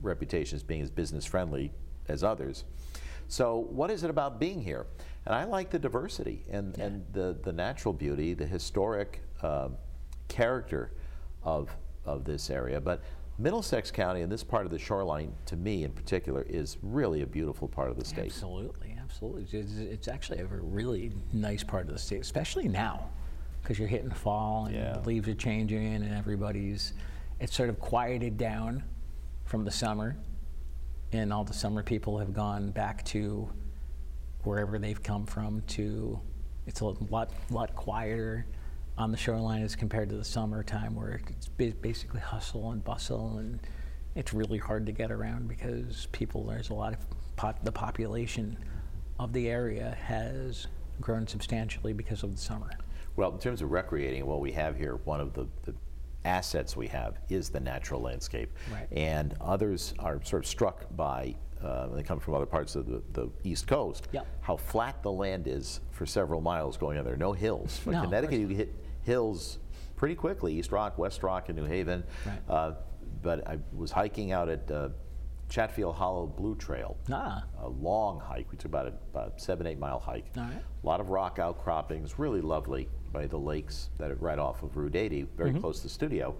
reputation 0.00 0.56
as 0.56 0.62
being 0.62 0.80
as 0.80 0.90
business 0.90 1.24
friendly 1.24 1.72
as 2.10 2.22
others. 2.24 2.64
So 3.28 3.66
what 3.70 3.90
is 3.90 4.02
it 4.02 4.10
about 4.10 4.38
being 4.40 4.60
here? 4.60 4.86
And 5.26 5.34
I 5.34 5.44
like 5.44 5.70
the 5.70 5.78
diversity 5.78 6.44
and, 6.50 6.76
and 6.78 7.04
the, 7.12 7.36
the 7.42 7.52
natural 7.52 7.94
beauty, 7.94 8.34
the 8.34 8.46
historic 8.46 9.20
uh, 9.42 9.68
character 10.28 10.90
of, 11.42 11.70
of 12.04 12.24
this 12.24 12.50
area. 12.50 12.80
But 12.80 13.02
Middlesex 13.38 13.90
County 13.90 14.22
and 14.22 14.30
this 14.30 14.42
part 14.42 14.66
of 14.66 14.72
the 14.72 14.78
shoreline, 14.78 15.32
to 15.46 15.56
me 15.56 15.84
in 15.84 15.92
particular, 15.92 16.42
is 16.48 16.76
really 16.82 17.22
a 17.22 17.26
beautiful 17.26 17.68
part 17.68 17.90
of 17.90 17.98
the 17.98 18.04
state. 18.04 18.26
Absolutely, 18.26 18.96
absolutely. 19.00 19.46
It's, 19.58 19.74
it's 19.76 20.08
actually 20.08 20.40
a 20.40 20.46
really 20.46 21.12
nice 21.32 21.62
part 21.62 21.86
of 21.86 21.92
the 21.92 21.98
state, 21.98 22.20
especially 22.20 22.68
now, 22.68 23.08
because 23.62 23.78
you're 23.78 23.88
hitting 23.88 24.10
fall 24.10 24.66
and 24.66 24.74
Yeah. 24.74 24.92
the 24.94 25.06
leaves 25.08 25.28
are 25.28 25.34
changing 25.34 25.94
and 25.94 26.12
everybody's. 26.14 26.92
It's 27.38 27.54
sort 27.56 27.70
of 27.70 27.78
quieted 27.78 28.36
down 28.36 28.82
from 29.44 29.64
the 29.64 29.70
summer, 29.70 30.16
and 31.12 31.32
all 31.32 31.44
the 31.44 31.54
summer 31.54 31.82
people 31.82 32.18
have 32.18 32.32
gone 32.32 32.70
back 32.70 33.04
to 33.06 33.48
wherever 34.42 34.78
they've 34.78 35.02
come 35.02 35.26
from. 35.26 35.62
To 35.68 36.20
it's 36.66 36.80
a 36.80 36.84
lot 36.84 37.30
lot 37.50 37.74
quieter 37.74 38.46
on 38.98 39.10
the 39.10 39.16
shoreline 39.16 39.62
as 39.62 39.76
compared 39.76 40.08
to 40.10 40.16
the 40.16 40.24
summertime, 40.24 40.94
where 40.94 41.20
it's 41.28 41.48
basically 41.48 42.20
hustle 42.20 42.70
and 42.72 42.84
bustle 42.84 43.38
and 43.38 43.60
it's 44.14 44.32
really 44.32 44.58
hard 44.58 44.86
to 44.86 44.92
get 44.92 45.10
around 45.10 45.48
because 45.48 46.08
people 46.12 46.44
there's 46.44 46.70
a 46.70 46.74
lot 46.74 46.92
of 46.92 46.98
pot, 47.36 47.64
the 47.64 47.72
population 47.72 48.58
of 49.18 49.32
the 49.32 49.48
area 49.48 49.96
has 50.02 50.66
grown 51.00 51.26
substantially 51.26 51.92
because 51.92 52.22
of 52.22 52.32
the 52.32 52.40
summer. 52.40 52.70
Well, 53.16 53.32
in 53.32 53.38
terms 53.38 53.62
of 53.62 53.70
recreating, 53.70 54.26
what 54.26 54.40
we 54.40 54.52
have 54.52 54.76
here, 54.76 54.96
one 55.04 55.20
of 55.20 55.32
the, 55.34 55.46
the 55.62 55.74
assets 56.24 56.76
we 56.76 56.86
have 56.88 57.18
is 57.28 57.48
the 57.50 57.60
natural 57.60 58.00
landscape. 58.00 58.50
Right. 58.72 58.86
And 58.92 59.34
others 59.40 59.94
are 59.98 60.20
sort 60.24 60.44
of 60.44 60.48
struck 60.48 60.84
by 60.96 61.34
uh, 61.62 61.88
they 61.88 62.02
come 62.02 62.18
from 62.18 62.32
other 62.34 62.46
parts 62.46 62.74
of 62.74 62.86
the, 62.86 63.02
the 63.12 63.30
East 63.44 63.66
Coast, 63.66 64.08
Yep. 64.12 64.26
how 64.40 64.56
flat 64.56 65.02
the 65.02 65.12
land 65.12 65.46
is 65.46 65.80
for 65.90 66.06
several 66.06 66.40
miles 66.40 66.78
going 66.78 66.96
on 66.96 67.04
there. 67.04 67.16
No 67.18 67.32
hills. 67.32 67.80
But 67.84 67.90
No, 67.92 68.02
Connecticut, 68.04 68.40
you 68.40 68.48
hit 68.48 68.74
hills 69.02 69.58
pretty 69.96 70.14
quickly 70.14 70.54
East 70.54 70.72
Rock, 70.72 70.96
West 70.96 71.22
Rock, 71.22 71.50
and 71.50 71.58
New 71.58 71.66
Haven. 71.66 72.02
Right. 72.24 72.38
Uh, 72.48 72.72
but 73.22 73.46
I 73.46 73.58
was 73.76 73.90
hiking 73.90 74.32
out 74.32 74.48
at 74.48 74.70
uh, 74.70 74.88
Chatfield 75.50 75.96
Hollow 75.96 76.26
Blue 76.26 76.54
Trail. 76.56 76.96
Ah. 77.12 77.44
A 77.60 77.68
long 77.68 78.18
hike. 78.20 78.50
We 78.50 78.56
took 78.56 78.70
about 78.70 78.86
a 78.86 78.92
about 79.12 79.38
seven, 79.38 79.66
eight 79.66 79.78
mile 79.78 79.98
hike. 79.98 80.30
All 80.38 80.44
right. 80.44 80.62
A 80.82 80.86
lot 80.86 81.00
of 81.00 81.10
rock 81.10 81.38
outcroppings, 81.38 82.18
really 82.18 82.40
lovely 82.40 82.88
by 83.12 83.26
the 83.26 83.36
lakes 83.38 83.90
that 83.98 84.10
are 84.10 84.16
right 84.16 84.38
off 84.38 84.62
of 84.62 84.76
Route 84.76 84.96
80, 84.96 85.26
very 85.36 85.50
Mm-hmm. 85.50 85.60
close 85.60 85.78
to 85.78 85.82
the 85.84 85.88
studio. 85.88 86.34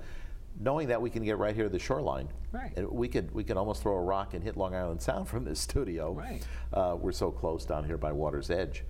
Knowing 0.58 0.88
that 0.88 1.00
we 1.00 1.10
can 1.10 1.22
get 1.24 1.38
right 1.38 1.54
here 1.54 1.64
to 1.64 1.70
the 1.70 1.78
shoreline, 1.78 2.28
Right. 2.52 2.72
and 2.76 2.90
we 2.90 3.08
could 3.08 3.32
we 3.32 3.44
could 3.44 3.56
almost 3.56 3.82
throw 3.82 3.94
a 3.94 4.00
rock 4.02 4.34
and 4.34 4.42
hit 4.42 4.56
Long 4.56 4.74
Island 4.74 5.00
Sound 5.00 5.28
from 5.28 5.44
this 5.44 5.60
studio. 5.60 6.12
Right. 6.12 6.44
Uh, 6.72 6.96
we're 7.00 7.12
so 7.12 7.30
close 7.30 7.64
down 7.64 7.84
here 7.84 7.96
by 7.96 8.12
water's 8.12 8.50
edge. 8.50 8.84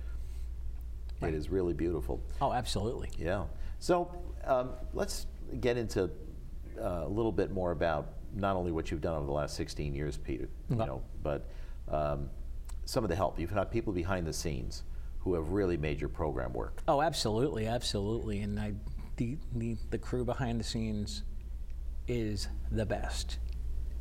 Right. 1.21 1.35
It 1.35 1.37
is 1.37 1.51
really 1.51 1.75
beautiful. 1.75 2.23
Oh, 2.41 2.53
absolutely. 2.53 3.11
Yeah. 3.19 3.45
So 3.79 4.11
um, 4.45 4.71
let's 4.95 5.27
get 5.61 5.77
into 5.77 6.05
uh, 6.81 7.03
a 7.05 7.09
little 7.09 7.33
bit 7.33 7.51
more 7.51 7.73
about 7.73 8.15
not 8.35 8.57
only 8.57 8.73
what 8.73 8.91
you've 8.91 9.03
done 9.03 9.17
over 9.17 9.27
the 9.27 9.33
last 9.33 9.55
16 9.57 9.95
years, 9.95 10.17
Peter, 10.17 10.49
you 10.71 10.77
know, 10.77 11.03
but 11.23 11.47
um, 11.89 12.31
some 12.87 13.05
of 13.05 13.11
the 13.11 13.17
help. 13.17 13.39
You've 13.39 13.51
had 13.51 13.71
people 13.71 13.93
behind 13.93 14.27
the 14.27 14.33
scenes 14.33 14.83
who 15.21 15.35
have 15.35 15.51
really 15.51 15.77
made 15.77 16.01
your 16.01 16.09
program 16.09 16.53
work. 16.53 16.83
Oh, 16.89 17.03
absolutely, 17.03 17.67
absolutely. 17.67 18.41
And 18.41 18.59
I, 18.59 18.73
the, 19.17 19.37
the, 19.55 19.77
the 19.91 19.99
crew 19.99 20.25
behind 20.25 20.59
the 20.59 20.65
scenes 20.65 21.23
is 22.09 22.49
the 22.73 22.87
best. 22.87 23.39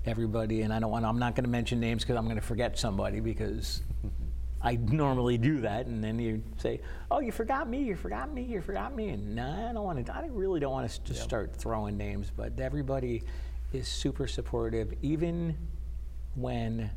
Everybody, 0.06 0.62
and 0.62 0.74
I 0.74 0.80
don't 0.80 0.92
want, 0.92 1.06
I'm 1.06 1.20
not 1.20 1.36
going 1.36 1.44
to 1.44 1.50
mention 1.50 1.80
names 1.80 2.04
because 2.04 2.16
I'm 2.16 2.24
going 2.24 2.38
to 2.38 2.42
forget 2.42 2.80
somebody 2.80 3.20
because 3.20 3.82
I 4.62 4.78
normally 4.78 5.38
do 5.38 5.62
that. 5.62 5.88
And 5.88 6.02
then 6.02 6.20
you 6.20 6.42
say, 6.58 6.82
oh, 7.12 7.20
you 7.20 7.34
forgot 7.34 7.70
me, 7.70 7.84
you 7.84 7.96
forgot 7.98 8.34
me, 8.34 8.44
you 8.44 8.62
forgot 8.62 8.96
me. 8.96 9.10
And 9.10 9.36
no, 9.36 9.68
I 9.70 9.74
don't 9.74 9.84
want 9.84 10.06
to, 10.06 10.16
I 10.16 10.28
really 10.32 10.62
don't 10.62 10.72
want 10.72 10.90
to 10.90 11.04
just 11.04 11.22
start 11.22 11.54
throwing 11.56 11.98
names, 11.98 12.32
but 12.36 12.58
everybody 12.60 13.24
is 13.74 13.88
super 13.88 14.26
supportive, 14.26 14.94
even 15.02 15.58
when 16.36 16.90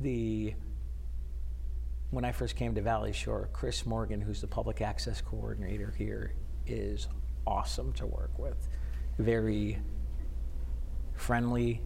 the 0.00 0.54
when 2.10 2.24
I 2.24 2.32
first 2.32 2.56
came 2.56 2.74
to 2.74 2.80
Valley 2.80 3.12
Shore, 3.12 3.48
Chris 3.52 3.86
Morgan, 3.86 4.20
who's 4.20 4.40
the 4.40 4.46
public 4.46 4.80
access 4.80 5.20
coordinator 5.20 5.94
here, 5.96 6.34
is 6.66 7.06
awesome 7.46 7.92
to 7.94 8.06
work 8.06 8.36
with. 8.38 8.68
Very 9.18 9.78
friendly, 11.14 11.80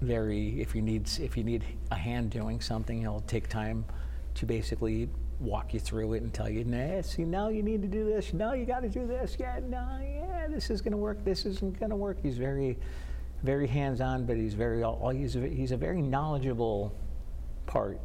very 0.00 0.60
if 0.60 0.74
you 0.74 0.82
need 0.82 1.08
if 1.20 1.36
you 1.36 1.44
need 1.44 1.64
a 1.90 1.94
hand 1.94 2.30
doing 2.30 2.60
something, 2.60 3.00
he'll 3.00 3.20
take 3.20 3.48
time 3.48 3.84
to 4.34 4.46
basically 4.46 5.08
walk 5.38 5.72
you 5.72 5.80
through 5.80 6.14
it 6.14 6.22
and 6.22 6.34
tell 6.34 6.48
you, 6.48 6.64
nah, 6.64 7.00
see, 7.00 7.24
now 7.24 7.48
you 7.48 7.62
need 7.62 7.80
to 7.82 7.88
do 7.88 8.04
this. 8.04 8.32
No, 8.34 8.52
you 8.52 8.66
got 8.66 8.80
to 8.80 8.88
do 8.88 9.06
this. 9.06 9.36
Yeah, 9.38 9.60
no, 9.68 9.98
yeah, 10.02 10.48
this 10.48 10.68
is 10.68 10.82
to 10.92 10.98
work. 10.98 11.24
This 11.24 11.46
isn't 11.46 11.78
to 11.80 11.96
work. 11.96 12.18
He's 12.22 12.36
very, 12.36 12.76
very 13.42 13.66
hands-on, 13.66 14.26
but 14.26 14.36
he's 14.36 14.52
very, 14.52 14.84
he's, 15.16 15.32
he's 15.32 15.72
a 15.72 15.76
very 15.76 16.02
knowledgeable 16.02 16.94
part 17.66 18.00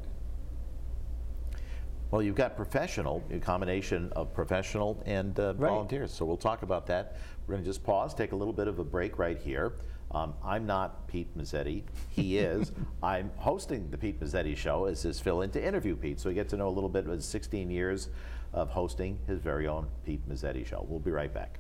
Well, 2.11 2.21
you've 2.21 2.35
got 2.35 2.55
professional, 2.55 3.23
a 3.31 3.39
combination 3.39 4.11
of 4.15 4.33
professional 4.33 5.01
and 5.05 5.37
uh, 5.39 5.53
Right. 5.57 5.69
volunteers. 5.69 6.13
So 6.13 6.25
we'll 6.25 6.37
talk 6.37 6.61
about 6.61 6.85
that. 6.87 7.17
We're 7.47 7.53
going 7.55 7.63
to 7.63 7.69
just 7.69 7.83
pause, 7.83 8.13
take 8.13 8.31
a 8.31 8.35
little 8.35 8.53
bit 8.53 8.67
of 8.67 8.79
a 8.79 8.83
break 8.83 9.17
right 9.17 9.37
here. 9.37 9.73
Um, 10.11 10.33
I'm 10.43 10.65
not 10.65 11.07
Pete 11.07 11.35
Mezzetti. 11.37 11.83
He 12.09 12.37
is. 12.39 12.71
I'm 13.03 13.31
hosting 13.37 13.89
the 13.89 13.97
Pete 13.97 14.19
Mezzetti 14.19 14.55
Show 14.55 14.85
as 14.85 15.01
his 15.01 15.19
fill 15.19 15.41
in 15.41 15.49
to 15.51 15.63
interview 15.65 15.95
Pete. 15.95 16.19
So 16.19 16.29
we 16.29 16.35
get 16.35 16.47
to 16.49 16.57
know 16.57 16.67
a 16.67 16.69
little 16.69 16.89
bit 16.89 17.05
of 17.05 17.11
his 17.11 17.25
16 17.25 17.69
years 17.69 18.09
of 18.53 18.69
hosting 18.69 19.17
his 19.27 19.39
very 19.41 19.67
own 19.67 19.87
Pete 20.05 20.27
Mezzetti 20.29 20.65
Show. 20.65 20.85
We'll 20.87 20.99
be 20.99 21.11
right 21.11 21.33
back. 21.33 21.59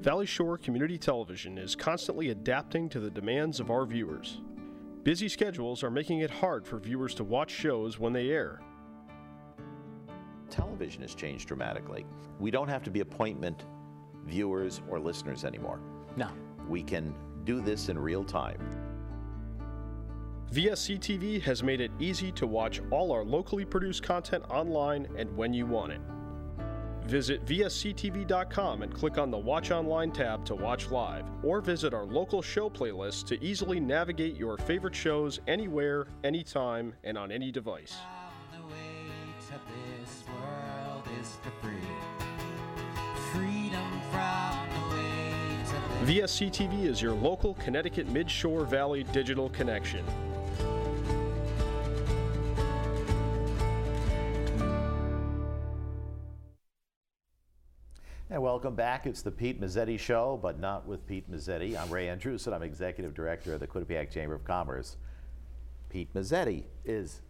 Valley 0.00 0.26
Shore 0.26 0.56
Community 0.58 0.98
Television 0.98 1.58
is 1.58 1.76
constantly 1.76 2.30
adapting 2.30 2.88
to 2.88 2.98
the 3.00 3.10
demands 3.10 3.60
of 3.60 3.70
our 3.70 3.84
viewers. 3.86 4.40
Busy 5.04 5.28
schedules 5.28 5.82
are 5.82 5.90
making 5.90 6.20
it 6.20 6.30
hard 6.30 6.64
for 6.64 6.78
viewers 6.78 7.12
to 7.16 7.24
watch 7.24 7.50
shows 7.50 7.98
when 7.98 8.12
they 8.12 8.30
air. 8.30 8.60
Television 10.48 11.02
has 11.02 11.14
changed 11.14 11.48
dramatically. 11.48 12.06
We 12.38 12.52
don't 12.52 12.68
have 12.68 12.84
to 12.84 12.90
be 12.90 13.00
appointment 13.00 13.64
viewers 14.24 14.80
or 14.88 15.00
listeners 15.00 15.44
anymore. 15.44 15.80
No. 16.16 16.28
We 16.68 16.84
can 16.84 17.14
do 17.42 17.60
this 17.60 17.88
in 17.88 17.98
real 17.98 18.22
time. 18.22 18.60
VSC 20.52 21.00
TV 21.00 21.42
has 21.42 21.64
made 21.64 21.80
it 21.80 21.90
easy 21.98 22.30
to 22.32 22.46
watch 22.46 22.80
all 22.92 23.10
our 23.10 23.24
locally 23.24 23.64
produced 23.64 24.04
content 24.04 24.44
online 24.50 25.08
and 25.16 25.34
when 25.36 25.52
you 25.52 25.66
want 25.66 25.90
it. 25.92 26.00
Visit 27.06 27.44
VSCTV.com 27.46 28.82
and 28.82 28.94
click 28.94 29.18
on 29.18 29.30
the 29.30 29.38
Watch 29.38 29.70
Online 29.70 30.10
tab 30.10 30.44
to 30.46 30.54
watch 30.54 30.90
live, 30.90 31.24
or 31.42 31.60
visit 31.60 31.92
our 31.92 32.04
local 32.04 32.40
show 32.40 32.70
playlist 32.70 33.26
to 33.26 33.44
easily 33.44 33.80
navigate 33.80 34.36
your 34.36 34.56
favorite 34.56 34.94
shows 34.94 35.40
anywhere, 35.46 36.06
anytime, 36.24 36.94
and 37.04 37.18
on 37.18 37.32
any 37.32 37.50
device. 37.50 37.96
The 38.52 38.66
way 38.66 39.08
to 39.48 39.54
this 40.02 40.24
world 40.28 41.02
is 41.20 41.36
for 41.42 41.50
free. 41.60 41.74
Freedom 43.32 44.00
from 44.10 44.68
the 44.74 44.96
way 44.96 45.34
to 45.66 46.06
this. 46.06 46.30
VSC 46.30 46.84
is 46.84 47.02
your 47.02 47.14
local 47.14 47.54
Connecticut 47.54 48.08
Midshore 48.08 48.66
Valley 48.66 49.04
digital 49.04 49.50
connection. 49.50 50.04
And 58.32 58.42
welcome 58.42 58.74
back. 58.74 59.06
It's 59.06 59.20
the 59.20 59.30
Pete 59.30 59.60
Mezzetti 59.60 59.98
Show, 59.98 60.38
but 60.40 60.58
not 60.58 60.86
with 60.86 61.06
Pete 61.06 61.30
Mezzetti. 61.30 61.76
I'm 61.78 61.90
Ray 61.90 62.08
Andrews, 62.08 62.46
and 62.46 62.54
I'm 62.54 62.62
Executive 62.62 63.12
Director 63.12 63.52
of 63.52 63.60
the 63.60 63.66
Quinnipiac 63.66 64.10
Chamber 64.10 64.34
of 64.34 64.42
Commerce. 64.42 64.96
Pete 65.90 66.12
Mezzetti 66.14 66.64
is 66.86 67.20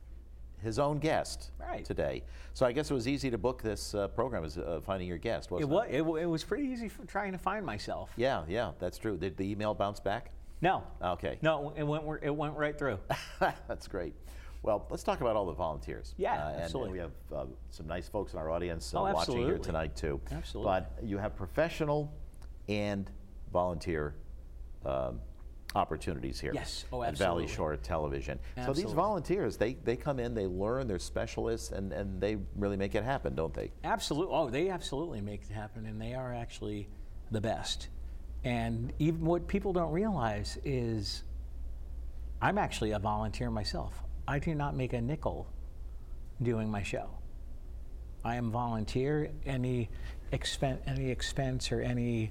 his 0.63 0.79
own 0.79 1.01
guest 1.01 1.51
Right. 1.59 1.85
today. 1.85 2.23
So 2.55 2.65
I 2.65 2.71
guess 2.71 2.89
it 2.89 2.95
was 2.95 3.09
easy 3.09 3.33
to 3.33 3.39
book 3.39 3.63
this 3.63 3.97
uh, 3.97 4.07
program 4.07 4.45
as 4.45 4.57
uh, 4.59 4.79
finding 4.85 5.09
your 5.09 5.19
guest, 5.19 5.47
It 5.51 5.55
wasn't 5.55 5.73
was, 5.73 5.87
it, 5.91 6.01
wa- 6.07 6.15
it 6.15 6.27
was 6.27 6.45
pretty 6.45 6.69
easy 6.69 6.89
for 6.89 7.05
trying 7.05 7.33
to 7.33 7.39
find 7.39 7.67
myself. 7.67 8.13
Yeah, 8.17 8.45
yeah, 8.49 8.71
that's 8.79 8.97
true. 8.97 9.17
Did 9.17 9.37
the 9.37 9.51
email 9.51 9.75
bounce 9.75 9.99
back? 9.99 10.31
No. 10.61 10.85
Okay. 11.03 11.37
No, 11.43 11.73
it 11.77 11.83
went, 11.83 12.05
it 12.23 12.31
went 12.31 12.57
right 12.57 12.79
through. 12.79 13.01
That's 13.41 13.89
great. 13.89 14.15
Well, 14.63 14.87
let's 14.91 15.03
talk 15.03 15.21
about 15.21 15.35
all 15.35 15.47
the 15.47 15.53
volunteers. 15.53 16.15
Yeah, 16.17 16.33
Uh, 16.33 16.35
and- 16.47 16.55
and, 16.55 16.63
absolutely. 16.65 16.93
we 16.93 16.99
have 17.01 17.13
uh, 17.35 17.47
some 17.71 17.87
nice 17.89 18.09
folks 18.09 18.33
in 18.33 18.39
our 18.39 18.51
audience 18.51 18.95
uh, 18.95 19.01
Oh, 19.01 19.13
watching 19.13 19.39
here 19.39 19.59
tonight 19.59 19.97
too. 19.97 20.21
Absolutely. 20.31 20.71
But 20.71 20.93
you 21.05 21.19
have 21.19 21.35
professional 21.35 22.13
and 22.69 23.11
volunteer 23.53 24.15
um, 24.87 25.21
opportunities 25.75 26.39
here. 26.39 26.53
Yes. 26.55 26.85
Oh, 26.93 27.03
At 27.03 27.17
Valley. 27.17 27.49
Shore 27.49 27.77
Television. 27.77 28.39
Absolutely. 28.57 28.83
So 28.83 28.87
these 28.89 28.95
volunteers, 28.95 29.57
they, 29.57 29.75
they 29.75 29.97
come 29.97 30.21
in, 30.21 30.33
they 30.35 30.47
learn, 30.47 30.87
they're 30.87 30.99
specialists, 31.01 31.73
and, 31.73 31.93
and 31.93 32.21
they 32.21 32.37
really 32.57 32.77
make 32.77 32.95
it 32.95 33.03
happen, 33.05 33.35
don't 33.35 33.55
they? 33.55 33.73
Absolutely. 33.83 34.35
Oh, 34.35 34.49
they 34.49 34.69
absolutely 34.69 35.21
make 35.21 35.43
it 35.43 35.53
happen, 35.53 35.87
and 35.87 36.01
they 36.01 36.15
are 36.15 36.33
actually 36.35 36.89
the 37.33 37.41
best. 37.41 37.89
And 38.45 38.93
even 38.99 39.25
what 39.25 39.47
people 39.49 39.73
don't 39.73 39.93
realize 39.93 40.59
is 40.65 41.25
I'm 42.41 42.59
actually 42.59 42.91
a 42.93 42.99
volunteer 42.99 43.51
myself. 43.51 44.03
I 44.27 44.39
do 44.39 44.55
not 44.55 44.77
make 44.77 44.93
a 44.93 45.01
nickel 45.01 45.47
doing 46.43 46.71
my 46.71 46.83
show. 46.83 47.11
I 48.25 48.37
am 48.37 48.51
volunteer. 48.51 49.31
Any 49.45 49.91
expense, 50.31 50.81
any 50.87 51.11
expense 51.11 51.73
or 51.73 51.81
any 51.81 52.31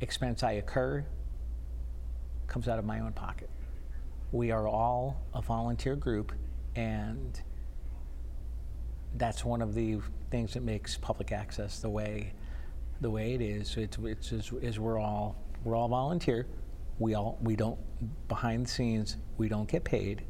expense 0.00 0.42
I 0.42 0.52
incur 0.52 1.04
comes 2.46 2.66
out 2.66 2.78
of 2.78 2.84
my 2.84 3.00
own 3.00 3.12
pocket. 3.12 3.50
We 4.32 4.50
are 4.50 4.66
all 4.66 5.22
a 5.34 5.40
volunteer 5.40 5.96
group, 5.96 6.32
and 6.74 7.40
that's 9.16 9.44
one 9.44 9.62
of 9.62 9.74
the 9.74 9.98
things 10.30 10.54
that 10.54 10.62
makes 10.62 10.96
public 10.96 11.32
access 11.32 11.80
the 11.80 11.88
way 11.88 12.32
the 13.00 13.10
way 13.10 13.34
it 13.34 13.40
is. 13.40 13.76
It's, 13.76 13.96
it's 13.98 14.32
is, 14.32 14.52
is 14.60 14.78
we're 14.80 14.98
all 14.98 15.36
we're 15.64 15.76
all 15.76 15.88
volunteer. 15.88 16.46
We 16.98 17.14
all 17.14 17.38
we 17.42 17.54
don't 17.54 17.78
behind 18.26 18.66
the 18.66 18.70
scenes 18.70 19.16
we 19.36 19.48
don't 19.48 19.68
get 19.68 19.84
paid. 19.84 20.24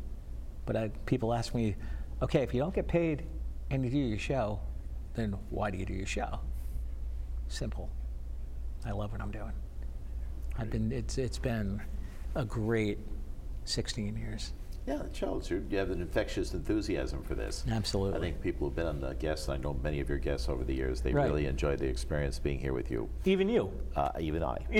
But 0.69 0.77
I, 0.77 0.89
people 1.07 1.33
ask 1.33 1.55
me, 1.55 1.77
okay, 2.21 2.43
if 2.43 2.53
you 2.53 2.61
don't 2.61 2.75
get 2.75 2.87
paid 2.87 3.25
and 3.71 3.83
you 3.83 3.91
do 3.91 3.97
your 3.97 4.19
show, 4.19 4.61
then 5.15 5.35
why 5.49 5.71
do 5.71 5.79
you 5.79 5.87
do 5.87 5.95
your 5.95 6.05
show? 6.05 6.41
Simple. 7.49 7.89
I 8.85 8.91
love 8.91 9.11
what 9.13 9.23
I'm 9.23 9.31
doing. 9.31 9.55
I've 10.59 10.69
been 10.69 10.93
it's 10.93 11.17
it's 11.17 11.39
been 11.39 11.81
a 12.35 12.45
great 12.45 12.99
16 13.65 14.15
years. 14.19 14.53
Yeah, 14.89 15.03
it 15.03 15.15
shows. 15.15 15.51
You're, 15.51 15.61
have 15.73 15.91
an 15.91 16.01
infectious 16.01 16.55
enthusiasm 16.55 17.23
for 17.23 17.35
this. 17.35 17.63
Absolutely. 17.71 18.17
I 18.19 18.21
think 18.23 18.41
people 18.41 18.67
who've 18.67 18.75
been 18.75 18.87
on 18.87 19.01
the 19.01 19.13
guests, 19.15 19.51
I 19.51 19.59
know 19.59 19.75
many 19.83 20.01
of 20.01 20.09
your 20.09 20.17
guests 20.17 20.49
over 20.49 20.65
the 20.65 20.75
years, 20.75 21.03
they 21.03 21.13
Right. 21.13 21.27
really 21.27 21.45
enjoyed 21.45 21.79
the 21.79 21.87
experience 21.87 22.39
being 22.39 22.59
here 22.59 22.73
with 22.73 22.91
you. 22.91 23.07
Even 23.27 23.51
you. 23.51 23.71
Uh, 23.95 24.09
even 24.19 24.43
I. 24.43 24.57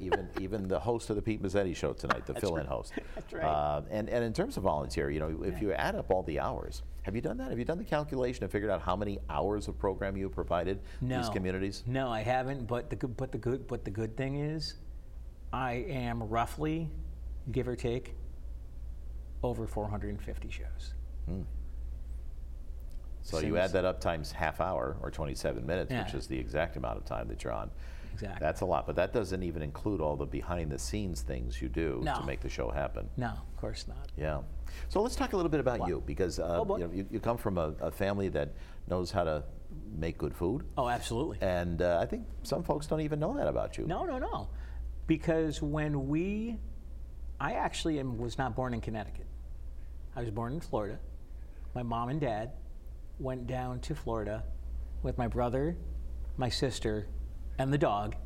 even 0.00 0.28
even 0.40 0.68
the 0.68 0.78
host 0.78 1.10
of 1.10 1.16
the 1.16 1.22
Pete 1.22 1.42
Mezzetti 1.42 1.74
show 1.74 1.92
tonight, 1.92 2.26
the 2.26 2.34
fill-in 2.34 2.66
host. 2.66 2.92
That's 3.16 3.32
right. 3.32 3.44
Uh, 3.44 3.82
and 3.90 4.08
and 4.08 4.24
in 4.24 4.32
terms 4.32 4.56
of 4.56 4.62
volunteer, 4.62 5.10
you 5.10 5.18
know, 5.18 5.42
if 5.42 5.60
you 5.60 5.72
add 5.72 5.96
up 5.96 6.10
all 6.12 6.22
the 6.22 6.38
hours, 6.38 6.82
have 7.02 7.16
you 7.16 7.20
done 7.20 7.38
that? 7.38 7.50
Have 7.50 7.58
you 7.58 7.64
done 7.64 7.78
the 7.78 7.84
calculation 7.84 8.44
and 8.44 8.52
figured 8.52 8.70
out 8.70 8.82
how 8.82 8.94
many 8.94 9.18
hours 9.28 9.66
of 9.66 9.76
program 9.80 10.16
you 10.16 10.28
provided 10.28 10.78
No. 11.00 11.18
these 11.18 11.28
communities? 11.28 11.82
No, 11.86 12.08
I 12.08 12.20
haven't. 12.20 12.68
But 12.68 12.88
the 12.88 12.96
good, 12.96 13.16
but 13.16 13.32
the 13.32 13.38
good, 13.38 13.66
but 13.66 13.84
the 13.84 13.90
good 13.90 14.16
thing 14.16 14.36
is, 14.36 14.74
I 15.52 15.72
am 15.88 16.22
roughly, 16.22 16.88
give 17.50 17.66
or 17.66 17.74
take, 17.74 18.14
over 19.42 19.66
450 19.66 20.50
shows. 20.50 20.94
So 23.22 23.40
you 23.40 23.58
add 23.58 23.72
that 23.72 23.84
up 23.84 24.00
times 24.00 24.32
half 24.32 24.60
hour 24.60 24.96
or 25.02 25.10
27 25.10 25.66
minutes, 25.66 25.92
which 25.92 26.14
is 26.14 26.26
the 26.26 26.38
exact 26.38 26.76
amount 26.76 26.96
of 26.98 27.04
time 27.04 27.28
that 27.28 27.44
you're 27.44 27.52
on. 27.52 27.70
Exactly. 28.14 28.38
That's 28.40 28.62
a 28.62 28.64
lot, 28.64 28.84
but 28.86 28.96
that 28.96 29.12
doesn't 29.12 29.42
even 29.44 29.62
include 29.62 30.00
all 30.00 30.16
the 30.16 30.26
behind-the-scenes 30.26 31.20
things 31.20 31.60
you 31.62 31.68
do 31.68 32.00
No. 32.02 32.14
to 32.16 32.24
make 32.26 32.40
the 32.40 32.48
show 32.48 32.68
happen. 32.68 33.08
No, 33.16 33.28
of 33.28 33.56
course 33.56 33.86
not. 33.86 34.10
Yeah. 34.16 34.40
So 34.88 35.02
let's 35.02 35.14
talk 35.14 35.34
a 35.34 35.36
little 35.36 35.50
bit 35.50 35.60
about 35.60 35.86
you 35.86 36.02
because 36.04 36.40
uh, 36.40 36.64
Oh, 36.66 36.76
you, 36.78 36.84
know, 36.84 36.92
you, 36.92 37.06
you 37.12 37.20
come 37.20 37.36
from 37.36 37.58
a, 37.58 37.74
a 37.80 37.90
family 37.92 38.28
that 38.30 38.54
knows 38.88 39.12
how 39.12 39.22
to 39.22 39.44
make 39.96 40.18
good 40.18 40.34
food, 40.34 40.64
Oh, 40.76 40.88
absolutely. 40.88 41.38
and 41.42 41.80
uh, 41.82 41.98
I 42.02 42.06
think 42.06 42.26
some 42.42 42.64
folks 42.64 42.86
don't 42.88 43.02
even 43.02 43.20
know 43.20 43.36
that 43.36 43.46
about 43.46 43.78
you. 43.78 43.86
No, 43.86 44.04
no, 44.04 44.18
no. 44.18 44.48
Because 45.06 45.62
when 45.62 46.08
we, 46.08 46.58
I 47.40 47.52
actually 47.52 48.00
am, 48.00 48.18
was 48.18 48.38
not 48.38 48.56
born 48.56 48.74
in 48.74 48.80
Connecticut. 48.80 49.26
I 50.16 50.20
was 50.20 50.30
born 50.30 50.54
in 50.54 50.60
Florida. 50.60 50.98
My 51.74 51.82
mom 51.82 52.08
and 52.08 52.20
dad 52.20 52.52
went 53.20 53.46
down 53.46 53.80
to 53.80 53.94
Florida 53.94 54.44
with 55.02 55.16
my 55.18 55.28
brother, 55.28 55.76
my 56.36 56.48
sister, 56.48 57.06
and 57.58 57.72
the 57.72 57.78
dog. 57.78 58.16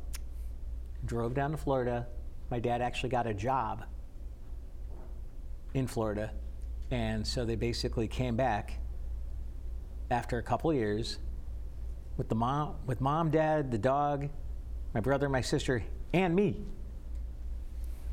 Drove 1.05 1.33
down 1.33 1.51
to 1.51 1.57
Florida. 1.57 2.07
My 2.49 2.59
dad 2.59 2.81
actually 2.81 3.09
got 3.09 3.27
a 3.27 3.33
job 3.33 3.83
in 5.73 5.87
Florida. 5.87 6.31
And 6.91 7.25
so 7.25 7.45
they 7.45 7.55
basically 7.55 8.07
came 8.07 8.35
back 8.35 8.79
after 10.09 10.37
a 10.37 10.43
couple 10.43 10.73
years 10.73 11.19
with 12.17 12.29
the 12.29 12.35
mom, 12.35 12.75
with 12.85 13.01
mom, 13.01 13.31
dad, 13.31 13.71
the 13.71 13.77
dog, 13.77 14.29
my 14.93 14.99
brother, 14.99 15.27
my 15.29 15.41
sister, 15.41 15.83
and 16.13 16.35
me. 16.35 16.57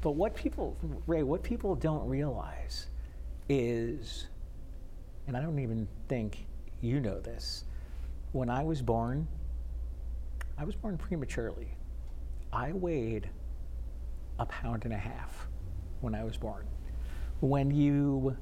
But 0.00 0.12
what 0.12 0.34
people, 0.34 0.76
Ray, 1.06 1.22
what 1.22 1.42
people 1.42 1.74
don't 1.74 2.06
realize 2.08 2.86
is, 3.48 4.28
and 5.26 5.36
I 5.36 5.40
don't 5.42 5.58
even 5.58 5.86
think 6.08 6.46
you 6.80 7.00
know 7.00 7.20
this, 7.20 7.64
when 8.32 8.48
I 8.48 8.62
was 8.62 8.80
born, 8.80 9.28
I 10.56 10.64
was 10.64 10.74
born 10.74 10.96
prematurely. 10.96 11.76
I 12.52 12.72
weighed 12.72 13.28
a 14.38 14.46
pound 14.46 14.84
and 14.84 14.94
a 14.94 14.98
half 14.98 15.46
when 16.00 16.14
I 16.14 16.24
was 16.24 16.36
born. 16.36 16.66
When 17.40 17.70
you, 17.70 18.36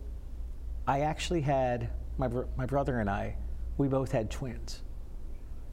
I 0.86 1.00
actually 1.00 1.40
had, 1.40 1.90
my, 2.18 2.28
my 2.56 2.66
brother 2.66 3.00
and 3.00 3.10
I, 3.10 3.36
we 3.78 3.88
both 3.88 4.12
had 4.12 4.30
twins. 4.30 4.82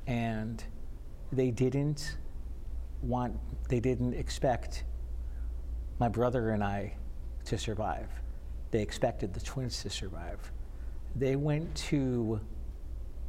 And 0.07 0.63
they 1.31 1.51
didn't 1.51 2.17
want, 3.01 3.37
they 3.69 3.79
didn't 3.79 4.13
expect 4.13 4.83
my 5.99 6.09
brother 6.09 6.49
and 6.51 6.63
I 6.63 6.95
to 7.45 7.57
survive. 7.57 8.09
They 8.71 8.81
expected 8.81 9.33
the 9.33 9.39
twins 9.39 9.81
to 9.83 9.89
survive. 9.89 10.51
They 11.15 11.35
went 11.35 11.73
to, 11.75 12.41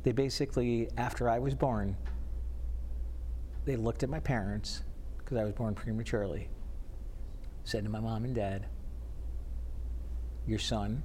they 0.02 0.12
basically, 0.12 0.88
after 0.96 1.28
I 1.28 1.38
was 1.38 1.54
born, 1.54 1.96
they 3.64 3.76
looked 3.76 4.02
at 4.02 4.08
my 4.08 4.20
parents, 4.20 4.82
because 5.18 5.36
I 5.36 5.44
was 5.44 5.52
born 5.52 5.74
prematurely, 5.74 6.48
said 7.64 7.84
to 7.84 7.90
my 7.90 8.00
mom 8.00 8.24
and 8.24 8.34
dad, 8.34 8.66
Your 10.46 10.58
son, 10.58 11.02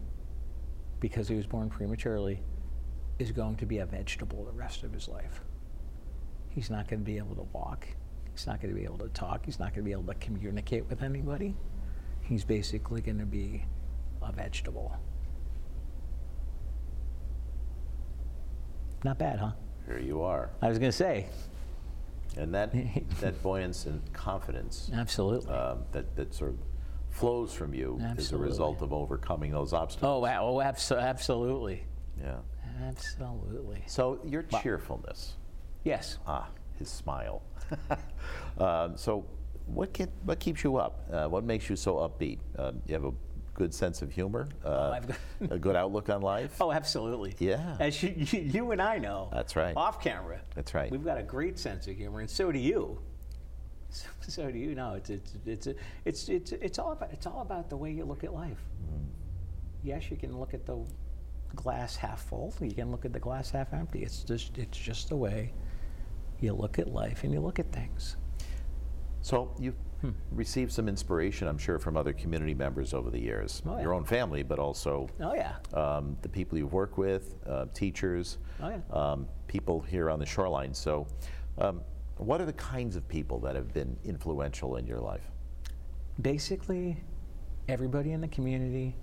because 1.00 1.28
he 1.28 1.36
was 1.36 1.48
born 1.48 1.70
prematurely, 1.70 2.42
is 3.20 3.32
going 3.32 3.56
to 3.58 3.66
be 3.66 3.80
a 3.80 3.86
vegetable 3.86 4.46
the 4.46 4.52
rest 4.52 4.84
of 4.84 4.94
his 4.94 5.08
life. 5.08 5.44
He's 6.50 6.70
not 6.70 6.88
going 6.88 7.00
to 7.00 7.06
be 7.06 7.18
able 7.18 7.36
to 7.36 7.48
walk. 7.54 7.88
He's 8.34 8.48
not 8.48 8.62
going 8.62 8.74
to 8.74 8.80
be 8.80 8.86
able 8.86 8.98
to 9.00 9.10
talk. 9.10 9.46
He's 9.46 9.60
not 9.60 9.70
going 9.74 9.84
to 9.84 9.84
be 9.84 9.92
able 9.92 10.06
to 10.14 10.14
communicate 10.16 10.90
with 10.90 11.02
anybody. 11.04 11.56
He's 12.22 12.44
basically 12.44 13.02
going 13.02 13.20
to 13.20 13.26
be 13.26 13.66
a 14.22 14.32
vegetable. 14.32 14.96
Not 19.04 19.18
bad, 19.18 19.40
huh? 19.40 19.52
Here 19.86 20.00
you 20.00 20.22
are. 20.22 20.50
I 20.62 20.70
was 20.70 20.78
going 20.78 20.92
to 20.92 20.98
say, 20.98 21.26
And 22.38 22.54
that, 22.54 22.74
that 23.20 23.42
buoyance 23.42 23.86
and 23.86 24.02
confidence 24.14 24.90
absolutely. 24.94 25.52
um, 25.54 25.84
that, 25.92 26.16
that 26.16 26.34
sort 26.34 26.52
of 26.52 26.60
flows 27.10 27.54
from 27.54 27.74
you 27.74 28.00
as 28.18 28.32
a 28.32 28.38
result 28.38 28.82
of 28.82 28.94
overcoming 28.94 29.52
those 29.52 29.74
obstacles. 29.74 30.10
oh, 30.10 30.20
wow. 30.20 30.46
oh 30.46 30.56
abso- 30.58 31.02
absolutely. 31.02 31.84
Yeah. 32.22 32.38
Absolutely. 32.84 33.84
So 33.88 34.20
your 34.24 34.44
cheerfulness, 34.44 35.34
Yes. 35.84 36.20
ah, 36.26 36.48
his 36.82 36.90
smile. 36.90 37.42
um, 38.58 38.98
so 38.98 39.26
what, 39.68 39.98
what 40.26 40.40
keeps 40.40 40.64
you 40.64 40.78
up? 40.78 41.08
Uh, 41.12 41.28
what 41.28 41.44
makes 41.44 41.70
you 41.70 41.76
so 41.76 41.96
upbeat? 41.96 42.40
Um, 42.58 42.82
you 42.88 42.94
have 42.96 43.06
a 43.06 43.14
good 43.54 43.74
sense 43.74 44.02
of 44.02 44.12
humor, 44.12 44.48
uh, 44.66 44.92
I've 44.92 45.08
got- 45.08 45.18
a 45.52 45.60
good 45.60 45.76
outlook 45.76 46.10
on 46.10 46.22
life. 46.22 46.58
Oh, 46.62 46.72
absolutely. 46.72 47.36
Yeah. 47.40 47.78
As 47.80 48.02
you, 48.02 48.14
you, 48.16 48.40
you 48.40 48.72
and 48.72 48.82
I 48.82 48.98
know. 48.98 49.30
That's 49.32 49.56
right. 49.56 49.76
Off 49.76 50.02
camera. 50.02 50.42
That's 50.56 50.74
right. 50.74 50.92
We've 50.92 51.04
got 51.04 51.18
a 51.18 51.24
great 51.24 51.60
sense 51.60 51.88
of 51.88 51.96
humor, 51.96 52.22
and 52.22 52.30
so 52.30 52.52
do 52.52 52.60
you. 52.60 53.00
So, 53.90 54.08
so 54.28 54.52
do 54.52 54.58
you. 54.58 54.74
No, 54.74 54.94
it's 54.94 55.10
it's 55.10 55.34
it's 55.46 55.68
it's 56.06 56.30
it's 56.30 56.52
it's 56.54 56.80
all 56.80 56.94
about 56.94 57.12
it's 57.12 57.28
all 57.28 57.42
about 57.42 57.70
the 57.70 57.78
way 57.78 57.92
you 57.92 58.06
look 58.06 58.24
at 58.24 58.34
life. 58.34 58.64
Mm. 58.92 59.06
Yes, 59.84 60.10
you 60.10 60.18
can 60.18 60.40
look 60.40 60.54
at 60.54 60.66
the 60.66 60.78
glass 61.56 61.96
half 61.96 62.24
full. 62.24 62.54
You 62.62 62.72
can 62.72 62.90
look 62.90 63.06
at 63.06 63.14
the 63.14 63.20
glass 63.20 63.52
half 63.52 63.74
empty. 63.74 64.04
It's 64.04 64.24
just 64.24 64.58
it's 64.58 64.78
just 64.78 65.10
the 65.10 65.18
way 65.18 65.52
you 66.42 66.54
look 66.54 66.80
at 66.80 66.88
life 66.88 67.24
and 67.24 67.32
you 67.34 67.40
look 67.40 67.60
at 67.60 67.72
things. 67.72 68.18
So 69.22 69.54
you've 69.60 69.76
Hmm. 70.02 70.10
received 70.32 70.72
some 70.72 70.90
inspiration, 70.90 71.48
I'm 71.48 71.60
sure, 71.60 71.78
from 71.78 71.96
other 71.96 72.12
community 72.12 72.56
members 72.56 72.92
over 72.96 73.12
the 73.12 73.20
years. 73.20 73.62
Oh, 73.68 73.76
yeah. 73.76 73.84
Your 73.84 73.94
own 73.94 74.04
family, 74.04 74.42
but 74.42 74.58
also 74.58 75.08
Oh 75.20 75.36
yeah. 75.36 75.58
um, 75.76 76.18
the 76.24 76.30
people 76.30 76.58
you 76.58 76.66
work 76.66 76.98
with, 76.98 77.36
uh, 77.46 77.68
teachers, 77.76 78.40
Oh, 78.64 78.70
yeah. 78.70 78.80
um, 78.90 79.28
people 79.46 79.80
here 79.80 80.10
on 80.10 80.18
the 80.18 80.26
shoreline. 80.26 80.74
So, 80.74 81.06
um, 81.60 81.82
what 82.18 82.42
are 82.42 82.46
the 82.48 82.54
kinds 82.54 82.96
of 82.96 83.08
people 83.08 83.40
that 83.42 83.56
have 83.56 83.72
been 83.74 83.96
influential 84.04 84.78
in 84.78 84.86
your 84.88 85.00
life? 85.00 85.30
basically 86.22 87.02
everybody 87.70 88.12
in 88.12 88.22
the 88.22 88.28
community, 88.28 88.96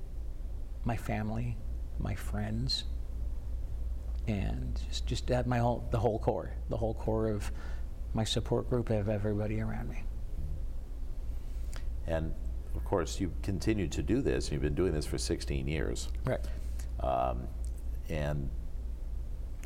my 0.84 0.96
family, 0.96 1.56
my 1.98 2.14
friends, 2.14 2.84
and 4.28 4.78
just 4.88 5.06
just 5.06 5.26
that 5.26 5.46
my 5.46 5.58
whole 5.58 5.88
the 5.90 5.98
whole 5.98 6.18
core, 6.18 6.52
the 6.68 6.76
whole 6.76 6.94
core 6.94 7.28
of 7.28 7.50
my 8.14 8.24
support 8.24 8.68
group 8.70 8.90
of 8.90 9.08
everybody 9.08 9.60
around 9.60 9.88
me. 9.88 10.04
And 12.06 12.32
of 12.76 12.84
course, 12.84 13.20
you've 13.20 13.40
continued 13.42 13.90
to 13.92 14.02
do 14.02 14.22
this. 14.22 14.52
You've 14.52 14.62
been 14.62 14.74
doing 14.74 14.92
this 14.92 15.04
for 15.04 15.18
16 15.18 15.66
years. 15.66 16.08
Right. 16.24 16.40
Um, 17.00 17.48
and 18.08 18.48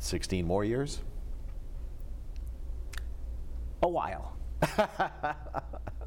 16 0.01 0.45
more 0.45 0.65
years? 0.65 0.99
A 3.81 3.87
while. 3.87 4.35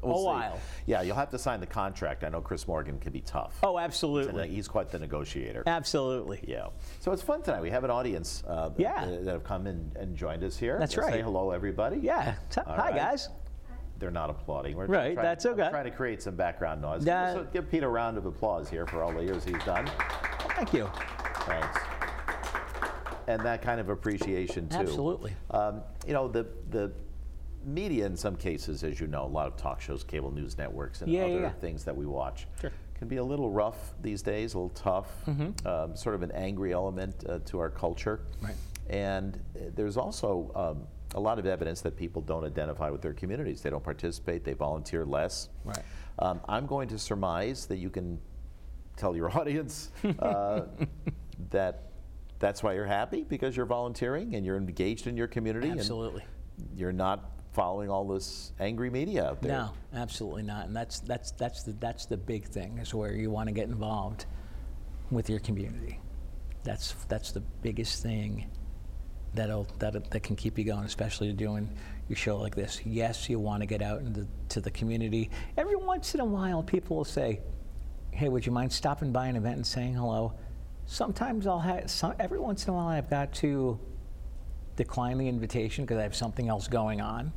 We'll 0.01 0.15
a 0.15 0.19
see. 0.19 0.25
while. 0.25 0.59
Yeah, 0.85 1.01
you'll 1.01 1.15
have 1.15 1.29
to 1.31 1.39
sign 1.39 1.59
the 1.59 1.65
contract. 1.65 2.23
I 2.23 2.29
know 2.29 2.41
Chris 2.41 2.67
Morgan 2.67 2.99
can 2.99 3.11
be 3.11 3.21
tough. 3.21 3.57
Oh, 3.63 3.77
And, 3.77 3.77
uh, 3.77 3.85
absolutely. 3.85 4.47
he's 4.49 4.67
quite 4.67 4.89
the 4.91 4.99
negotiator. 4.99 5.63
Absolutely. 5.65 6.43
Yeah. 6.47 6.67
So 6.99 7.11
it's 7.11 7.21
fun 7.21 7.41
tonight. 7.41 7.61
We 7.61 7.69
have 7.71 7.83
an 7.83 7.91
audience 7.91 8.43
uh, 8.47 8.69
Yeah. 8.77 9.05
that 9.05 9.25
that 9.25 9.31
have 9.31 9.43
come 9.43 9.67
and, 9.67 9.95
and 9.95 10.15
joined 10.15 10.43
us 10.43 10.57
here. 10.57 10.77
That's 10.79 10.95
Let's 10.95 11.09
Say 11.09 11.21
hello, 11.21 11.51
everybody. 11.51 11.97
Yeah. 11.97 12.35
All 12.57 12.63
hi, 12.65 12.75
right. 12.89 12.95
guys. 12.95 13.29
They're 13.99 14.11
not 14.11 14.29
applauding. 14.29 14.75
We're 14.75 14.85
Right, 14.85 15.13
trying- 15.15 15.25
that's 15.25 15.45
I'm 15.45 15.53
okay. 15.53 15.69
trying 15.69 15.85
to 15.85 15.91
create 15.91 16.21
some 16.21 16.35
background 16.35 16.81
noise. 16.81 17.03
That- 17.03 17.33
So 17.35 17.43
give 17.51 17.69
Pete 17.71 17.81
a 17.83 17.89
round 17.89 18.17
of 18.17 18.25
applause 18.27 18.69
here 18.69 18.85
for 18.85 19.01
all 19.01 19.11
the 19.11 19.23
years 19.23 19.43
he's 19.43 19.63
done. 19.63 19.89
Thank 20.55 20.71
you. 20.73 20.87
Thanks. 21.47 21.79
And 23.27 23.41
that 23.41 23.61
kind 23.61 23.79
of 23.81 23.89
appreciation 23.89 24.69
too. 24.69 24.77
Absolutely. 24.77 25.33
Um, 25.51 25.81
you 26.05 26.13
know 26.13 26.27
the 26.27 26.45
the 26.69 26.91
media 27.67 28.05
in 28.05 28.15
some 28.15 28.35
cases, 28.35 28.83
as 28.83 28.99
you 28.99 29.07
know, 29.07 29.25
a 29.25 29.27
lot 29.27 29.45
of 29.47 29.57
talk 29.57 29.81
shows, 29.81 30.03
cable 30.03 30.31
news 30.31 30.57
networks, 30.57 31.01
and 31.01 31.11
Yeah, 31.11 31.23
other 31.25 31.39
yeah, 31.41 31.49
things 31.51 31.83
that 31.83 31.95
we 31.95 32.05
watch 32.05 32.47
Sure. 32.61 32.69
Mm-hmm. 32.69 32.99
can 32.99 33.07
be 33.07 33.17
a 33.17 33.23
little 33.23 33.49
rough 33.49 33.93
these 34.01 34.21
days, 34.21 34.53
a 34.53 34.57
little 34.57 34.69
tough, 34.69 35.09
um, 35.65 35.95
sort 35.95 36.15
of 36.15 36.23
an 36.23 36.31
angry 36.31 36.73
element 36.73 37.23
uh, 37.27 37.39
to 37.45 37.59
our 37.59 37.69
culture. 37.69 38.21
Right. 38.41 38.55
And 38.89 39.35
uh, 39.55 39.65
there's 39.75 39.97
also 39.97 40.49
um, 40.55 40.87
a 41.13 41.19
lot 41.19 41.39
of 41.39 41.45
evidence 41.45 41.81
that 41.81 41.97
people 41.97 42.21
don't 42.21 42.45
identify 42.45 42.89
with 42.89 43.01
their 43.01 43.13
communities. 43.13 43.61
They 43.61 43.69
don't 43.69 43.83
participate. 43.83 44.43
They 44.45 44.53
volunteer 44.53 45.05
less. 45.05 45.49
Right. 45.65 45.77
Um, 46.19 46.39
I'm 46.47 46.65
going 46.65 46.87
to 46.89 46.97
surmise 46.97 47.65
that 47.67 47.77
you 47.77 47.89
can 47.89 48.17
tell 48.95 49.15
your 49.15 49.29
audience 49.37 49.91
uh, 50.19 50.61
that 51.51 51.83
that's 52.39 52.63
why 52.63 52.73
you're 52.73 52.85
happy 52.85 53.23
because 53.23 53.57
you're 53.57 53.65
volunteering 53.65 54.35
and 54.35 54.45
you're 54.45 54.57
engaged 54.57 55.07
in 55.07 55.17
your 55.17 55.27
community. 55.27 55.69
and 55.69 55.79
Absolutely. 55.79 56.23
you're 56.75 56.93
not 56.93 57.31
following 57.57 57.89
all 57.89 58.07
this 58.07 58.53
angry 58.59 58.91
media 58.91 59.25
out 59.25 59.41
there. 59.41 59.51
No, 59.51 59.71
absolutely 59.95 60.43
not. 60.43 60.67
And 60.67 60.75
that's 60.75 60.99
that's 60.99 61.31
that's 61.31 61.63
the 61.63 61.73
that's 61.73 62.05
the 62.05 62.15
big 62.15 62.45
thing 62.45 62.77
is 62.77 62.93
where 62.93 63.13
you 63.13 63.31
want 63.31 63.49
to 63.49 63.53
get 63.53 63.67
involved 63.67 64.27
with 65.09 65.27
your 65.27 65.39
community. 65.39 65.99
That's 66.63 66.93
that's 67.09 67.31
the 67.31 67.41
biggest 67.63 68.03
thing 68.03 68.45
that'll 69.33 69.67
that 69.79 70.11
that 70.11 70.21
can 70.21 70.35
keep 70.35 70.59
you 70.59 70.65
going, 70.65 70.85
especially 70.85 71.33
doing 71.33 71.67
your 72.07 72.15
show 72.15 72.37
like 72.37 72.53
this. 72.53 72.79
Yes, 72.85 73.27
you 73.27 73.39
want 73.39 73.63
to 73.63 73.65
get 73.65 73.81
out 73.81 74.01
into 74.01 74.27
to 74.49 74.61
the 74.61 74.71
community. 74.71 75.31
Every 75.57 75.75
once 75.75 76.13
in 76.13 76.19
a 76.19 76.25
while, 76.25 76.61
people 76.61 76.97
will 76.97 77.05
say, 77.05 77.41
"Hey, 78.11 78.29
would 78.29 78.45
you 78.45 78.51
mind 78.51 78.71
stopping 78.71 79.11
by 79.11 79.27
an 79.27 79.35
event 79.35 79.55
and 79.55 79.65
saying 79.65 79.95
hello?" 79.95 80.33
Sometimes 80.85 81.47
I'll 81.47 81.59
have. 81.59 81.89
Some, 81.89 82.13
every 82.19 82.39
once 82.39 82.67
in 82.67 82.73
a 82.73 82.77
while, 82.77 82.87
I've 82.87 83.09
got 83.09 83.33
to 83.35 83.79
decline 84.75 85.17
the 85.17 85.27
invitation 85.27 85.85
because 85.85 85.97
I 85.97 86.03
have 86.03 86.15
something 86.15 86.49
else 86.49 86.67
going 86.67 87.01
on. 87.01 87.33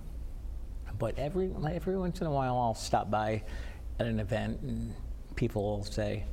But 1.00 1.18
every 1.18 1.50
every 1.72 1.96
once 1.96 2.20
in 2.20 2.26
a 2.26 2.30
while, 2.30 2.56
I'll 2.58 2.74
stop 2.74 3.10
by 3.10 3.42
at 3.98 4.06
an 4.06 4.20
event 4.20 4.60
and 4.60 4.94
people 5.34 5.62
will 5.62 5.82
say, 5.84 6.24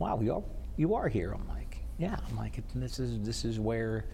"Wow, 0.00 0.20
you 0.20 0.34
are 0.34 0.42
you 0.76 0.94
are 0.96 1.08
here." 1.08 1.32
I'm 1.32 1.46
like, 1.48 1.78
"Yeah." 1.96 2.16
I'm 2.28 2.36
like, 2.36 2.60
"This 2.74 2.98
is 2.98 3.20
this 3.24 3.44
is 3.44 3.60
where 3.60 4.04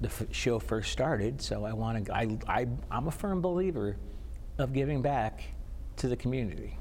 the 0.00 0.08
f- 0.08 0.24
show 0.32 0.58
first 0.58 0.90
started." 0.90 1.42
So 1.42 1.66
I 1.66 1.74
want 1.74 2.06
to. 2.06 2.16
I, 2.16 2.38
I 2.48 2.66
I'm 2.90 3.08
a 3.08 3.10
firm 3.12 3.42
believer 3.42 3.98
of 4.56 4.72
giving 4.72 5.02
back 5.02 5.42
to 5.96 6.08
the 6.08 6.16
community. 6.16 6.78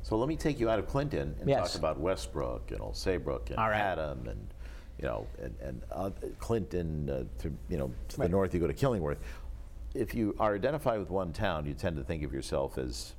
So 0.00 0.16
let 0.16 0.26
me 0.26 0.36
take 0.36 0.58
you 0.58 0.70
out 0.70 0.78
of 0.78 0.86
Clinton 0.88 1.36
and 1.38 1.48
Yes. 1.48 1.72
talk 1.72 1.78
about 1.78 2.00
Westbrook 2.00 2.70
and 2.70 2.80
Old 2.80 2.96
Saybrook 2.96 3.50
and 3.50 3.58
right. 3.58 3.76
Haddam 3.76 4.26
and 4.26 4.48
you 4.98 5.04
know 5.06 5.26
and, 5.40 5.54
and 5.60 5.82
uh, 5.92 6.10
Clinton 6.38 7.10
uh, 7.10 7.24
to 7.42 7.52
you 7.68 7.76
know 7.76 7.92
to 8.08 8.16
the 8.16 8.28
north 8.28 8.54
you 8.54 8.60
go 8.60 8.66
to 8.66 8.72
Killingworth. 8.74 9.18
If 9.94 10.14
you 10.14 10.34
are 10.38 10.54
identified 10.54 10.98
with 10.98 11.10
one 11.10 11.32
town, 11.32 11.66
you 11.66 11.74
tend 11.74 11.96
to 11.96 12.04
think 12.04 12.22
of 12.22 12.32
yourself 12.32 12.78
as 12.78 13.14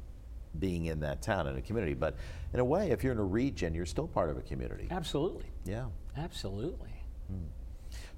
being 0.59 0.86
in 0.86 0.99
that 1.01 1.21
town 1.21 1.47
in 1.47 1.55
a 1.57 1.62
community. 1.62 1.93
But 1.93 2.15
in 2.53 2.59
a 2.59 2.65
way, 2.65 2.91
if 2.91 3.03
you're 3.03 3.13
in 3.13 3.19
a 3.19 3.23
region, 3.23 3.73
you're 3.73 3.86
still 3.86 4.07
part 4.07 4.29
of 4.29 4.38
a 4.38 4.41
community. 4.41 4.88
Absolutely, 4.91 5.45
Yeah. 5.65 5.86
absolutely. 6.17 6.91
Hmm. 7.27 7.45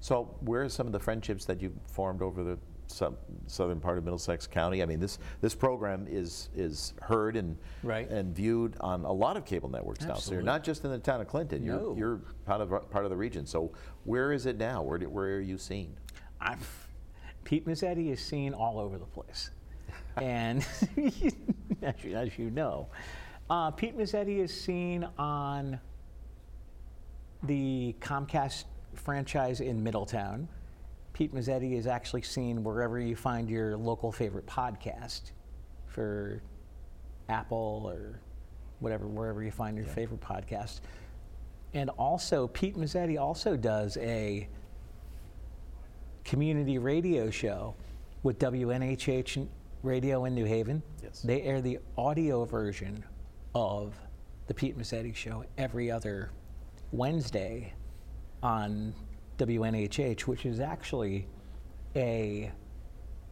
So 0.00 0.36
where 0.40 0.62
are 0.62 0.68
some 0.68 0.86
of 0.86 0.92
the 0.92 1.00
friendships 1.00 1.44
that 1.46 1.60
you've 1.62 1.76
formed 1.86 2.22
over 2.22 2.42
the 2.44 2.58
sou- 2.86 3.16
southern 3.46 3.80
part 3.80 3.98
of 3.98 4.04
Middlesex 4.04 4.46
County? 4.46 4.82
I 4.82 4.86
mean, 4.86 5.00
this 5.00 5.18
this 5.40 5.54
program 5.54 6.06
is 6.08 6.48
is 6.54 6.92
heard 7.02 7.36
and 7.36 7.56
Right. 7.82 8.08
and 8.10 8.34
viewed 8.34 8.76
on 8.80 9.04
a 9.04 9.12
lot 9.12 9.36
of 9.36 9.44
cable 9.44 9.68
networks 9.70 10.04
now. 10.04 10.14
So 10.14 10.32
you're 10.32 10.42
not 10.42 10.62
just 10.62 10.84
in 10.84 10.90
the 10.90 10.98
town 10.98 11.20
of 11.20 11.28
Clinton. 11.28 11.62
You're 11.62 11.76
No. 11.80 11.96
you're 11.96 12.16
part 12.44 12.60
of 12.60 12.90
part 12.90 13.04
of 13.04 13.10
the 13.10 13.16
region. 13.16 13.44
So 13.46 13.72
where 14.04 14.32
is 14.32 14.44
it 14.46 14.56
now? 14.58 14.82
Where 14.82 14.98
do, 14.98 15.08
where 15.08 15.36
are 15.36 15.40
you 15.40 15.56
seen? 15.58 15.96
I'm, 16.40 16.58
Pete 17.46 17.64
Mezzetti 17.64 18.10
is 18.10 18.20
seen 18.20 18.52
all 18.52 18.80
over 18.80 18.98
the 18.98 19.04
place. 19.04 19.50
and 20.16 20.66
as, 21.82 22.04
you, 22.04 22.16
as 22.16 22.36
you 22.36 22.50
know, 22.50 22.88
uh, 23.48 23.70
Pete 23.70 23.96
Mezzetti 23.96 24.40
is 24.40 24.52
seen 24.52 25.08
on 25.16 25.78
the 27.44 27.94
Comcast 28.00 28.64
franchise 28.94 29.60
in 29.60 29.80
Middletown. 29.80 30.48
Pete 31.12 31.32
Mezzetti 31.32 31.78
is 31.78 31.86
actually 31.86 32.22
seen 32.22 32.64
wherever 32.64 32.98
you 32.98 33.14
find 33.14 33.48
your 33.48 33.76
local 33.76 34.10
favorite 34.10 34.46
podcast 34.46 35.30
for 35.86 36.42
Apple 37.28 37.84
or 37.86 38.20
whatever, 38.80 39.06
wherever 39.06 39.44
you 39.44 39.52
find 39.52 39.76
your 39.76 39.86
favorite 39.86 40.20
podcast. 40.20 40.80
And 41.74 41.90
also, 41.90 42.48
Pete 42.48 42.76
Mezzetti 42.76 43.20
also 43.20 43.56
does 43.56 43.96
a 43.98 44.48
community 46.26 46.76
radio 46.76 47.30
show 47.30 47.74
with 48.24 48.38
WNHH 48.40 49.46
Radio 49.84 50.24
in 50.24 50.34
New 50.34 50.44
Haven. 50.44 50.82
Yes. 51.02 51.22
They 51.22 51.42
air 51.42 51.60
the 51.60 51.78
audio 51.96 52.44
version 52.44 53.04
of 53.54 53.94
the 54.48 54.54
Pete 54.54 54.76
Mezzetti 54.76 55.14
show 55.14 55.44
every 55.56 55.88
other 55.88 56.32
Wednesday 56.90 57.72
on 58.42 58.92
WNHH, 59.38 60.22
which 60.22 60.44
is 60.46 60.58
actually 60.58 61.28
a 61.94 62.50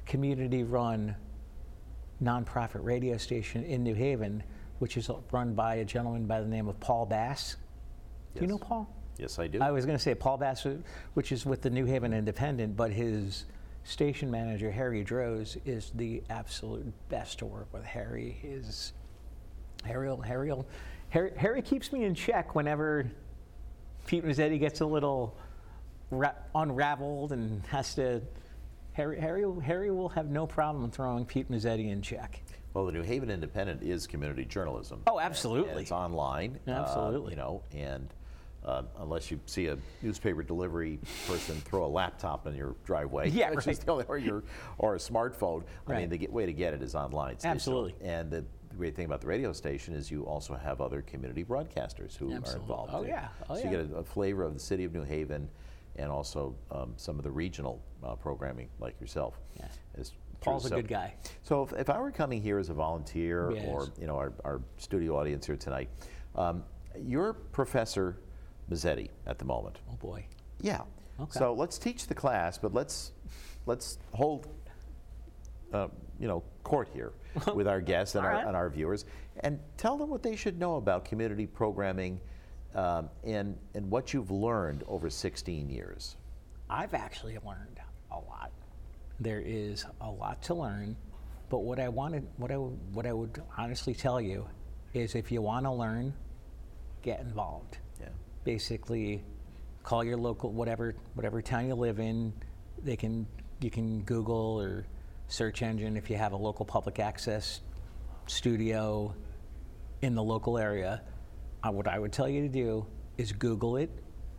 community 0.07 0.62
run 0.62 1.16
nonprofit 2.22 2.85
radio 2.85 3.16
station 3.16 3.64
in 3.64 3.83
New 3.83 3.94
Haven, 3.94 4.40
which 4.78 4.96
is 4.96 5.11
run 5.33 5.54
by 5.54 5.76
a 5.76 5.85
gentleman 5.85 6.26
by 6.26 6.40
the 6.40 6.46
name 6.46 6.68
of 6.68 6.78
Paul 6.78 7.07
Bass. 7.07 7.57
Do 8.37 8.42
you 8.42 8.46
know 8.46 8.59
Paul? 8.59 8.88
Yes, 9.18 9.38
I 9.38 9.46
do. 9.46 9.61
I 9.61 9.70
was 9.70 9.87
going 9.87 9.96
to 9.96 10.03
say 10.03 10.14
Paul 10.14 10.37
Bass, 10.38 10.66
which 11.14 11.31
is 11.33 11.46
with 11.46 11.62
the 11.62 11.70
New 11.70 11.85
Haven 11.85 12.12
Independent, 12.12 12.77
but 12.77 12.90
his 12.90 13.44
station 13.85 14.31
manager, 14.31 14.70
Harry 14.70 15.05
Droz, 15.05 15.57
is 15.64 15.92
the 15.94 16.22
absolute 16.31 16.92
best 17.09 17.38
to 17.40 17.46
work 17.46 17.68
with. 17.72 17.85
Harry 17.85 18.38
is, 18.42 18.92
Harry, 19.85 20.09
will- 20.09 20.22
Harry, 20.22 21.31
Harry, 21.37 21.62
keeps 21.62 21.92
me 21.92 22.05
in 22.05 22.14
check 22.14 22.55
whenever 22.55 23.11
Pete 24.07 24.24
Mezzetti 24.24 24.59
gets 24.59 24.81
a 24.81 24.87
little 24.87 25.37
ra- 26.11 26.33
unraveled 26.55 27.33
and 27.33 27.62
has 27.66 27.94
to. 27.94 28.20
Harry, 28.94 29.20
Harry, 29.20 29.44
will- 29.44 29.61
Harry 29.61 29.90
will 29.90 30.09
have 30.09 30.31
no 30.31 30.46
problem 30.46 30.90
throwing 30.90 31.24
Pete 31.24 31.50
Mezzetti 31.50 31.90
in 31.90 32.00
check. 32.03 32.42
well, 32.72 32.87
the 32.87 32.92
New 32.92 33.03
Haven 33.03 33.31
Independent 33.31 33.83
is 33.83 34.07
community 34.07 34.44
journalism. 34.44 35.03
Oh, 35.07 35.18
And 35.18 35.27
absolutely. 35.27 35.83
it's 35.83 35.92
online. 35.92 36.59
uh, 36.66 36.70
Absolutely. 36.72 37.31
you 37.33 37.37
know, 37.37 37.62
and 37.72 38.12
uh, 38.64 38.83
unless 39.00 39.31
you 39.31 39.38
see 39.46 39.66
a 39.66 39.77
newspaper 40.03 40.42
delivery 40.42 40.98
person 41.27 41.57
throw 41.62 41.85
a 41.85 41.88
laptop 41.88 42.46
in 42.46 42.55
your 42.55 42.74
driveway, 42.85 43.31
Yeah, 43.31 43.50
which 43.50 43.66
is 43.66 43.81
right. 43.87 44.05
or 44.09 44.18
your 44.18 44.42
or 44.79 44.94
a 44.94 44.98
smartphone. 44.98 45.64
I 45.87 45.96
mean, 46.00 46.09
the 46.09 46.18
get, 46.18 46.33
way 46.33 46.46
to 46.46 46.53
get 46.53 46.74
it 46.74 46.83
is 46.83 46.94
online. 46.94 47.33
It's 47.35 47.42
digital. 47.44 47.55
Absolutely. 47.55 47.94
And 48.09 48.31
the 48.31 48.44
great 48.77 48.96
thing 48.96 49.07
about 49.07 49.20
the 49.20 49.27
radio 49.27 49.53
station 49.53 49.94
is 49.94 50.11
you 50.11 50.24
also 50.24 50.55
have 50.55 50.81
other 50.81 51.03
community 51.03 51.44
broadcasters 51.44 52.16
who 52.16 52.33
are 52.33 52.37
involved. 52.37 52.90
Oh, 52.92 53.03
too. 53.03 53.09
yeah. 53.09 53.29
Oh, 53.48 53.55
so 53.55 53.61
yeah. 53.61 53.70
you 53.70 53.77
get 53.77 53.90
a, 53.92 53.96
a 53.98 54.05
flavor 54.05 54.42
of 54.42 54.55
the 54.55 54.61
city 54.61 54.85
of 54.85 54.92
New 54.92 55.05
Haven, 55.05 55.48
and 55.96 56.11
also 56.11 56.57
um, 56.72 56.92
some 56.96 57.18
of 57.18 57.24
the 57.24 57.31
regional 57.31 57.81
uh, 58.03 58.14
programming, 58.16 58.68
like 58.81 59.00
yourself. 59.00 59.38
Yeah. 59.57 59.66
is. 59.96 60.12
Paul's 60.40 60.66
a 60.66 60.70
good 60.70 60.88
guy. 60.88 61.14
so 61.42 61.62
if, 61.62 61.72
if 61.72 61.88
I 61.88 61.98
were 61.98 62.11
coming 62.11 62.42
here 62.42 62.59
as 62.59 62.68
a 62.68 62.74
volunteer, 62.74 63.53
Yes. 63.55 63.64
or 63.66 63.88
you 63.98 64.07
know 64.07 64.16
our, 64.16 64.33
our 64.44 64.61
studio 64.77 65.16
audience 65.18 65.46
here 65.46 65.57
tonight, 65.57 65.88
um, 66.35 66.62
you're 67.00 67.33
Professor 67.33 68.18
Mezzetti 68.70 69.09
at 69.27 69.38
the 69.38 69.44
moment. 69.44 69.79
Oh 69.90 69.96
boy. 69.96 70.27
Yeah. 70.61 70.83
Okay. 71.20 71.38
So 71.38 71.55
let's 71.55 71.79
teach 71.79 72.07
the 72.07 72.14
class, 72.14 72.59
but 72.59 72.74
let's 72.74 73.12
let's 73.66 73.98
hold 74.12 74.48
uh, 75.72 75.88
you 76.18 76.29
know 76.29 76.42
court 76.62 76.88
here 76.92 77.12
with 77.55 77.68
our 77.68 77.81
guests 77.81 78.14
and 78.14 78.24
our, 78.24 78.33
right. 78.33 78.46
and 78.46 78.57
our 78.57 78.68
viewers, 78.68 79.05
and 79.40 79.61
tell 79.77 79.96
them 79.96 80.11
what 80.11 80.22
they 80.22 80.37
should 80.37 80.59
know 80.59 80.77
about 80.77 81.05
community 81.05 81.46
programming 81.46 82.20
um, 82.74 83.09
and 83.24 83.57
and 83.74 83.90
what 83.90 84.12
you've 84.12 84.31
learned 84.31 84.83
over 84.87 85.09
16 85.11 85.68
years. 85.68 86.16
I've 86.68 86.94
actually 86.94 87.38
learned 87.44 87.81
a 88.11 88.16
lot. 88.16 88.50
There 89.20 89.42
is 89.44 89.85
a 90.00 90.11
lot 90.11 90.42
to 90.44 90.55
learn, 90.55 90.96
but 91.48 91.59
what 91.59 91.79
I 91.79 91.88
wanted, 91.88 92.27
what 92.37 92.50
I, 92.50 92.57
what 92.57 93.07
I 93.07 93.12
would 93.12 93.40
honestly 93.57 93.94
tell 93.94 94.20
you 94.20 94.46
is 94.92 95.14
if 95.14 95.31
you 95.31 95.42
want 95.42 95.66
to 95.66 95.72
learn, 95.72 96.14
get 97.03 97.20
involved. 97.20 97.79
Basically, 98.44 99.24
call 99.83 100.04
your 100.04 100.16
local 100.16 100.52
whatever 100.52 100.94
whatever 101.14 101.42
town 101.42 101.66
you 101.68 101.74
live 101.74 101.98
in. 101.98 102.33
They 102.83 102.96
can 102.96 103.26
you 103.61 103.70
can 103.70 104.02
Google 104.02 104.61
or 104.61 104.87
search 105.28 105.62
engine 105.62 105.96
if 105.96 106.11
you 106.11 106.16
have 106.16 106.33
a 106.33 106.37
local 106.37 106.64
public 106.64 106.98
access 106.98 107.61
studio 108.26 109.14
in 110.02 110.14
the 110.14 110.22
local 110.22 110.59
area. 110.59 111.02
Uh, 111.62 111.70
what 111.72 111.88
I 111.88 111.98
would 111.98 112.12
tell 112.12 112.28
you 112.28 112.42
to 112.42 112.48
do 112.48 112.87
is 113.16 113.33
Google 113.33 113.76
it, 113.76 113.90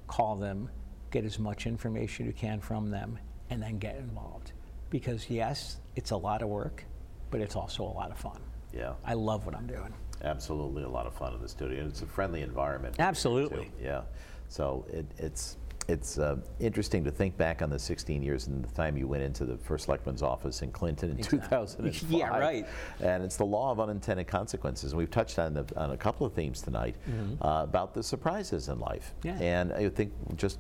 call 0.08 0.36
them, 0.36 0.70
get 1.12 1.26
as 1.26 1.40
much 1.40 1.66
information 1.66 2.26
you 2.26 2.34
can 2.34 2.60
from 2.60 2.92
them, 2.92 3.18
and 3.50 3.62
then 3.62 3.78
get 3.80 3.96
involved. 3.98 4.52
Because 4.90 5.30
yes, 5.30 5.78
it's 5.96 6.12
a 6.12 6.18
lot 6.18 6.42
of 6.42 6.50
work, 6.50 6.86
but 7.32 7.42
it's 7.42 7.56
also 7.56 7.84
a 7.84 7.96
lot 7.96 8.12
of 8.12 8.18
fun. 8.18 8.40
Yeah. 8.74 8.94
I 9.04 9.14
love 9.14 9.46
what 9.46 9.56
I'm 9.56 9.68
doing. 9.68 9.94
Absolutely, 10.24 10.84
a 10.84 10.90
lot 10.90 11.06
of 11.06 11.14
fun 11.14 11.34
in 11.34 11.42
the 11.42 11.50
studio, 11.50 11.82
and 11.82 11.90
it's 11.90 12.02
a 12.02 12.06
friendly 12.06 12.42
environment. 12.42 12.96
Absolutely. 13.00 13.66
too. 13.66 13.72
Yeah. 13.84 14.02
So 14.48 14.86
it, 14.90 15.06
it's 15.18 15.58
it's 15.88 16.18
uh, 16.18 16.38
interesting 16.60 17.04
to 17.04 17.12
think 17.12 17.38
back 17.38 17.62
on 17.62 17.70
the 17.70 17.78
16 17.78 18.24
years 18.24 18.48
and 18.48 18.64
the 18.64 18.74
time 18.74 18.98
you 18.98 19.08
went 19.08 19.24
into 19.24 19.46
the 19.46 19.58
first 19.58 19.86
selectman's 19.86 20.24
office 20.24 20.62
in 20.62 20.72
Clinton 20.72 21.12
in 21.12 21.18
2005. 21.18 22.12
Yeah, 22.16 22.30
right. 22.30 22.66
And 23.02 23.24
it's 23.24 23.38
the 23.38 23.46
law 23.46 23.72
of 23.72 23.80
unintended 23.80 24.28
consequences. 24.28 24.92
And 24.92 24.98
we've 24.98 25.12
touched 25.12 25.38
on, 25.38 25.54
the, 25.54 25.66
on 25.76 25.92
a 25.92 25.98
couple 25.98 26.26
of 26.26 26.34
themes 26.34 26.62
tonight 26.62 26.96
uh, 27.42 27.62
about 27.64 27.94
the 27.94 28.02
surprises 28.02 28.70
in 28.70 28.80
life. 28.80 29.14
Mm-hmm. 29.20 29.42
Yeah. 29.42 29.62
And 29.62 29.74
I 29.74 29.90
think 29.90 30.12
just 30.36 30.60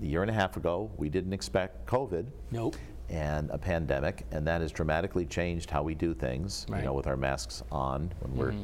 a 0.00 0.04
year 0.04 0.22
and 0.22 0.30
a 0.30 0.34
half 0.34 0.56
ago, 0.56 0.90
we 0.96 1.08
didn't 1.08 1.32
expect 1.32 1.86
COVID 1.86 2.26
Nope. 2.50 2.76
and 3.08 3.50
a 3.50 3.58
pandemic, 3.58 4.26
and 4.32 4.46
that 4.46 4.60
has 4.60 4.70
dramatically 4.70 5.24
changed 5.24 5.70
how 5.70 5.82
we 5.82 5.94
do 5.94 6.14
things. 6.14 6.66
Right. 6.68 6.80
You 6.80 6.86
know, 6.86 6.92
with 6.92 7.06
our 7.06 7.16
masks 7.16 7.62
on 7.72 8.12
when 8.20 8.36
we're 8.36 8.54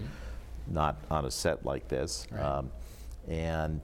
not 0.66 0.96
on 1.10 1.24
a 1.26 1.30
set 1.30 1.64
like 1.64 1.88
this. 1.88 2.26
Right. 2.30 2.40
Um, 2.42 2.70
and 3.28 3.80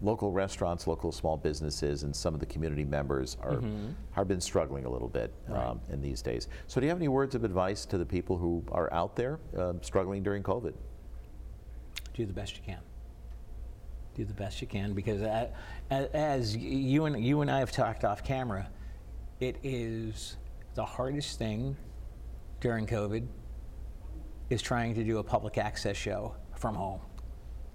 local 0.00 0.32
restaurants, 0.32 0.86
local 0.86 1.12
small 1.12 1.36
businesses, 1.36 2.02
and 2.02 2.14
some 2.14 2.34
of 2.34 2.40
the 2.40 2.46
community 2.46 2.84
members 2.84 3.36
are 3.40 3.62
have 4.10 4.26
been 4.28 4.40
struggling 4.40 4.84
a 4.84 4.90
little 4.90 5.08
bit 5.08 5.32
Mm-hmm. 5.44 5.52
Right. 5.54 5.66
um, 5.66 5.80
in 5.90 6.02
these 6.02 6.22
days. 6.22 6.48
So, 6.66 6.80
do 6.80 6.86
you 6.86 6.90
have 6.90 6.98
any 6.98 7.08
words 7.08 7.34
of 7.34 7.44
advice 7.44 7.84
to 7.86 7.98
the 7.98 8.04
people 8.06 8.36
who 8.36 8.64
are 8.72 8.92
out 8.92 9.14
there 9.16 9.38
um 9.56 9.82
struggling 9.82 10.22
during 10.22 10.42
COVID? 10.42 10.74
do 12.14 12.26
the 12.26 12.32
best 12.32 12.56
you 12.56 12.62
can. 12.66 12.80
Do 14.14 14.26
the 14.26 14.34
best 14.34 14.60
you 14.60 14.66
can 14.66 14.92
because 14.92 15.22
a- 15.22 15.50
as 15.90 16.54
you 16.54 17.06
and 17.06 17.24
you 17.24 17.40
and 17.40 17.50
I 17.50 17.60
have 17.60 17.72
talked 17.72 18.04
off 18.04 18.22
camera, 18.22 18.68
it 19.40 19.56
is 19.62 20.36
the 20.74 20.84
hardest 20.84 21.38
thing 21.38 21.74
during 22.60 22.86
COVID 22.86 23.26
is 24.52 24.60
trying 24.60 24.94
to 24.94 25.02
do 25.02 25.16
a 25.18 25.24
public 25.24 25.56
access 25.56 25.96
show 25.96 26.34
from 26.56 26.74
home. 26.74 27.00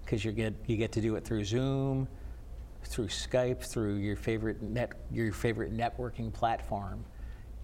Because 0.04 0.24
you 0.24 0.30
get 0.30 0.54
you 0.66 0.76
get 0.76 0.92
to 0.92 1.00
do 1.00 1.16
it 1.16 1.24
through 1.24 1.44
Zoom, 1.44 2.08
through 2.84 3.08
Skype, 3.08 3.62
through 3.62 3.96
your 3.96 4.16
favorite 4.16 4.62
net 4.62 4.92
your 5.10 5.32
favorite 5.32 5.76
networking 5.76 6.32
platform, 6.32 7.04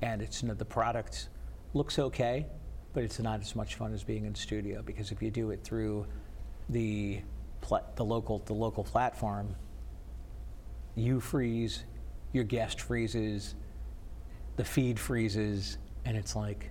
and 0.02 0.20
it's 0.20 0.42
n- 0.42 0.54
the 0.58 0.64
product 0.64 1.28
looks 1.74 1.98
okay, 1.98 2.46
but 2.92 3.04
it's 3.04 3.20
not 3.20 3.40
as 3.40 3.54
much 3.54 3.76
fun 3.76 3.94
as 3.94 4.02
being 4.02 4.24
in 4.26 4.34
studio. 4.34 4.82
Because 4.82 5.12
if 5.12 5.22
you 5.22 5.30
do 5.30 5.50
it 5.50 5.62
through 5.62 6.06
the 6.68 7.22
pla- 7.60 7.86
the 7.94 8.04
local 8.04 8.40
the 8.40 8.52
local 8.52 8.82
platform, 8.82 9.54
you 10.96 11.20
freeze, 11.20 11.84
your 12.32 12.44
guest 12.44 12.80
freezes, 12.80 13.54
the 14.56 14.64
feed 14.64 14.98
freezes, 14.98 15.78
and 16.04 16.16
it's 16.16 16.34
like, 16.34 16.70